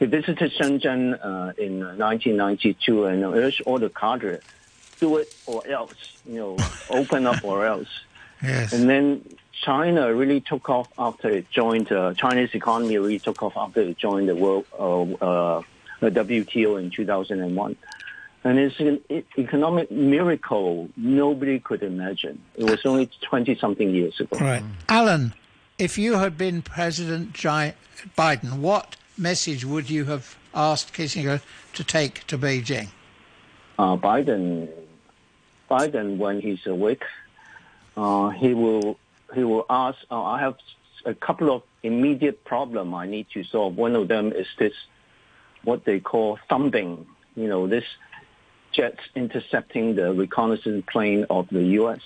[0.00, 4.38] He visited Shenzhen uh, in 1992 and urged all the cadre,
[4.98, 5.92] do it or else,
[6.26, 6.56] you know,
[6.90, 7.88] open up or else.
[8.42, 8.72] Yes.
[8.72, 9.22] And then
[9.62, 11.92] China really took off after it joined.
[11.92, 15.62] Uh, China's economy really took off after it joined the world uh, uh,
[16.00, 17.76] WTO in 2001.
[18.42, 19.02] And it's an
[19.36, 22.40] economic miracle nobody could imagine.
[22.56, 24.38] It was only 20 something years ago.
[24.38, 24.62] Right.
[24.88, 25.34] Alan,
[25.76, 31.42] if you had been President Biden, what message would you have asked Kissinger
[31.74, 32.88] to take to Beijing?
[33.80, 34.68] uh, Biden,
[35.70, 37.04] Biden, when he's awake,
[37.96, 38.98] uh, he will
[39.34, 39.98] he will ask.
[40.10, 40.56] Uh, I have
[41.06, 43.76] a couple of immediate problem I need to solve.
[43.76, 44.74] One of them is this,
[45.64, 47.06] what they call thumping.
[47.36, 47.84] You know, this
[48.72, 52.02] jets intercepting the reconnaissance plane of the U.S.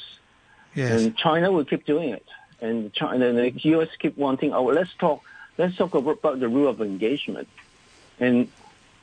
[0.74, 0.92] Yes.
[0.92, 2.26] And China will keep doing it.
[2.60, 3.88] And China, the U.S.
[3.98, 5.22] keep wanting, oh, let's talk,
[5.58, 7.48] let's talk about the rule of engagement.
[8.20, 8.48] And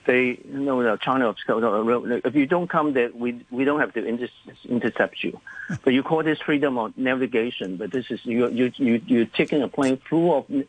[0.06, 4.04] they, you know, no, China, if you don't come there, we, we don't have to
[4.06, 4.30] inter-
[4.68, 5.40] intercept you.
[5.84, 9.62] but you call this freedom of navigation, but this is, you, you, you, you're taking
[9.62, 10.66] a plane full of,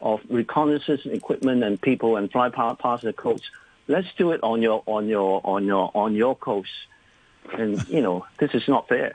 [0.00, 3.44] of reconnaissance equipment and people and fly pa- past the coast.
[3.88, 6.70] Let's do it on your, on your, on your, on your coast.
[7.52, 9.12] And, you know, this is not fair.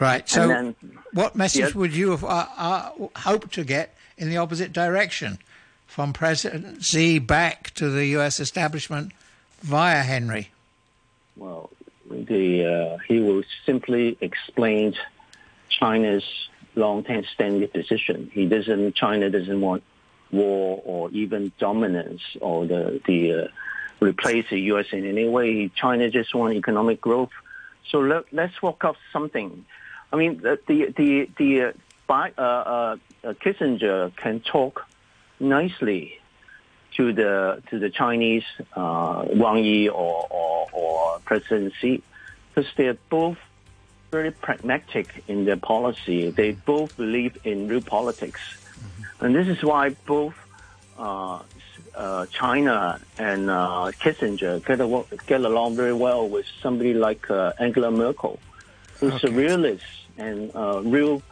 [0.00, 0.28] Right.
[0.28, 0.74] So, then-
[1.12, 1.74] what message Yes.
[1.74, 5.38] would you have uh, uh, hoped to get in the opposite direction,
[5.94, 8.40] from President Xi back to the U.S.
[8.40, 9.12] establishment
[9.60, 10.50] via Henry?
[11.36, 11.70] Well,
[12.10, 14.96] the uh, he will simply explain
[15.68, 16.24] China's
[16.74, 18.28] long-term standing position.
[18.34, 18.96] He doesn't.
[18.96, 19.84] China doesn't want
[20.32, 23.48] war or even dominance or the the uh,
[24.00, 24.86] replace the U.S.
[24.90, 25.68] in any way.
[25.76, 27.30] China just want economic growth.
[27.88, 29.64] So let, let's work out something.
[30.12, 31.72] I mean, the the the, uh,
[32.08, 32.96] by, uh, uh,
[33.34, 34.84] Kissinger can talk
[35.40, 36.18] nicely
[36.96, 42.02] to the to the Chinese uh, Wang Yi or, or, or President Xi
[42.54, 43.38] because they're both
[44.10, 46.30] very pragmatic in their policy.
[46.30, 49.24] They both believe in real politics, mm-hmm.
[49.24, 50.34] and this is why both
[50.98, 51.40] uh,
[51.94, 57.52] uh, China and uh, Kissinger get, a, get along very well with somebody like uh,
[57.58, 58.38] Angela Merkel,
[59.00, 59.28] who's okay.
[59.28, 59.84] a realist
[60.16, 61.22] and uh, real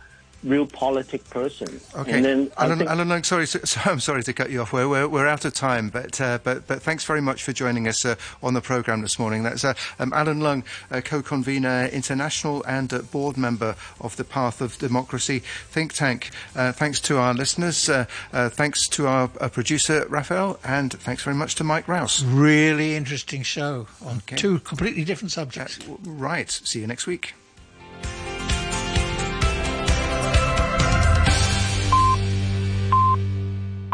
[0.45, 1.81] real politic person.
[1.95, 2.91] Okay, and then Alan, think...
[2.91, 4.73] Alan Leung, sorry, so, so, I'm sorry to cut you off.
[4.73, 7.89] We're, we're, we're out of time, but, uh, but, but thanks very much for joining
[7.89, 9.43] us uh, on the programme this morning.
[9.43, 10.65] That's uh, um, Alan Leung,
[11.05, 16.31] co-convener, international and uh, board member of the Path of Democracy think tank.
[16.55, 21.55] Uh, thanks to our listeners, uh, thanks to our producer, Raphael, and thanks very much
[21.57, 22.25] to Mike Rowse.
[22.25, 24.37] Really interesting show on okay.
[24.37, 25.79] two completely different subjects.
[26.05, 26.51] right.
[26.51, 27.35] See you next week.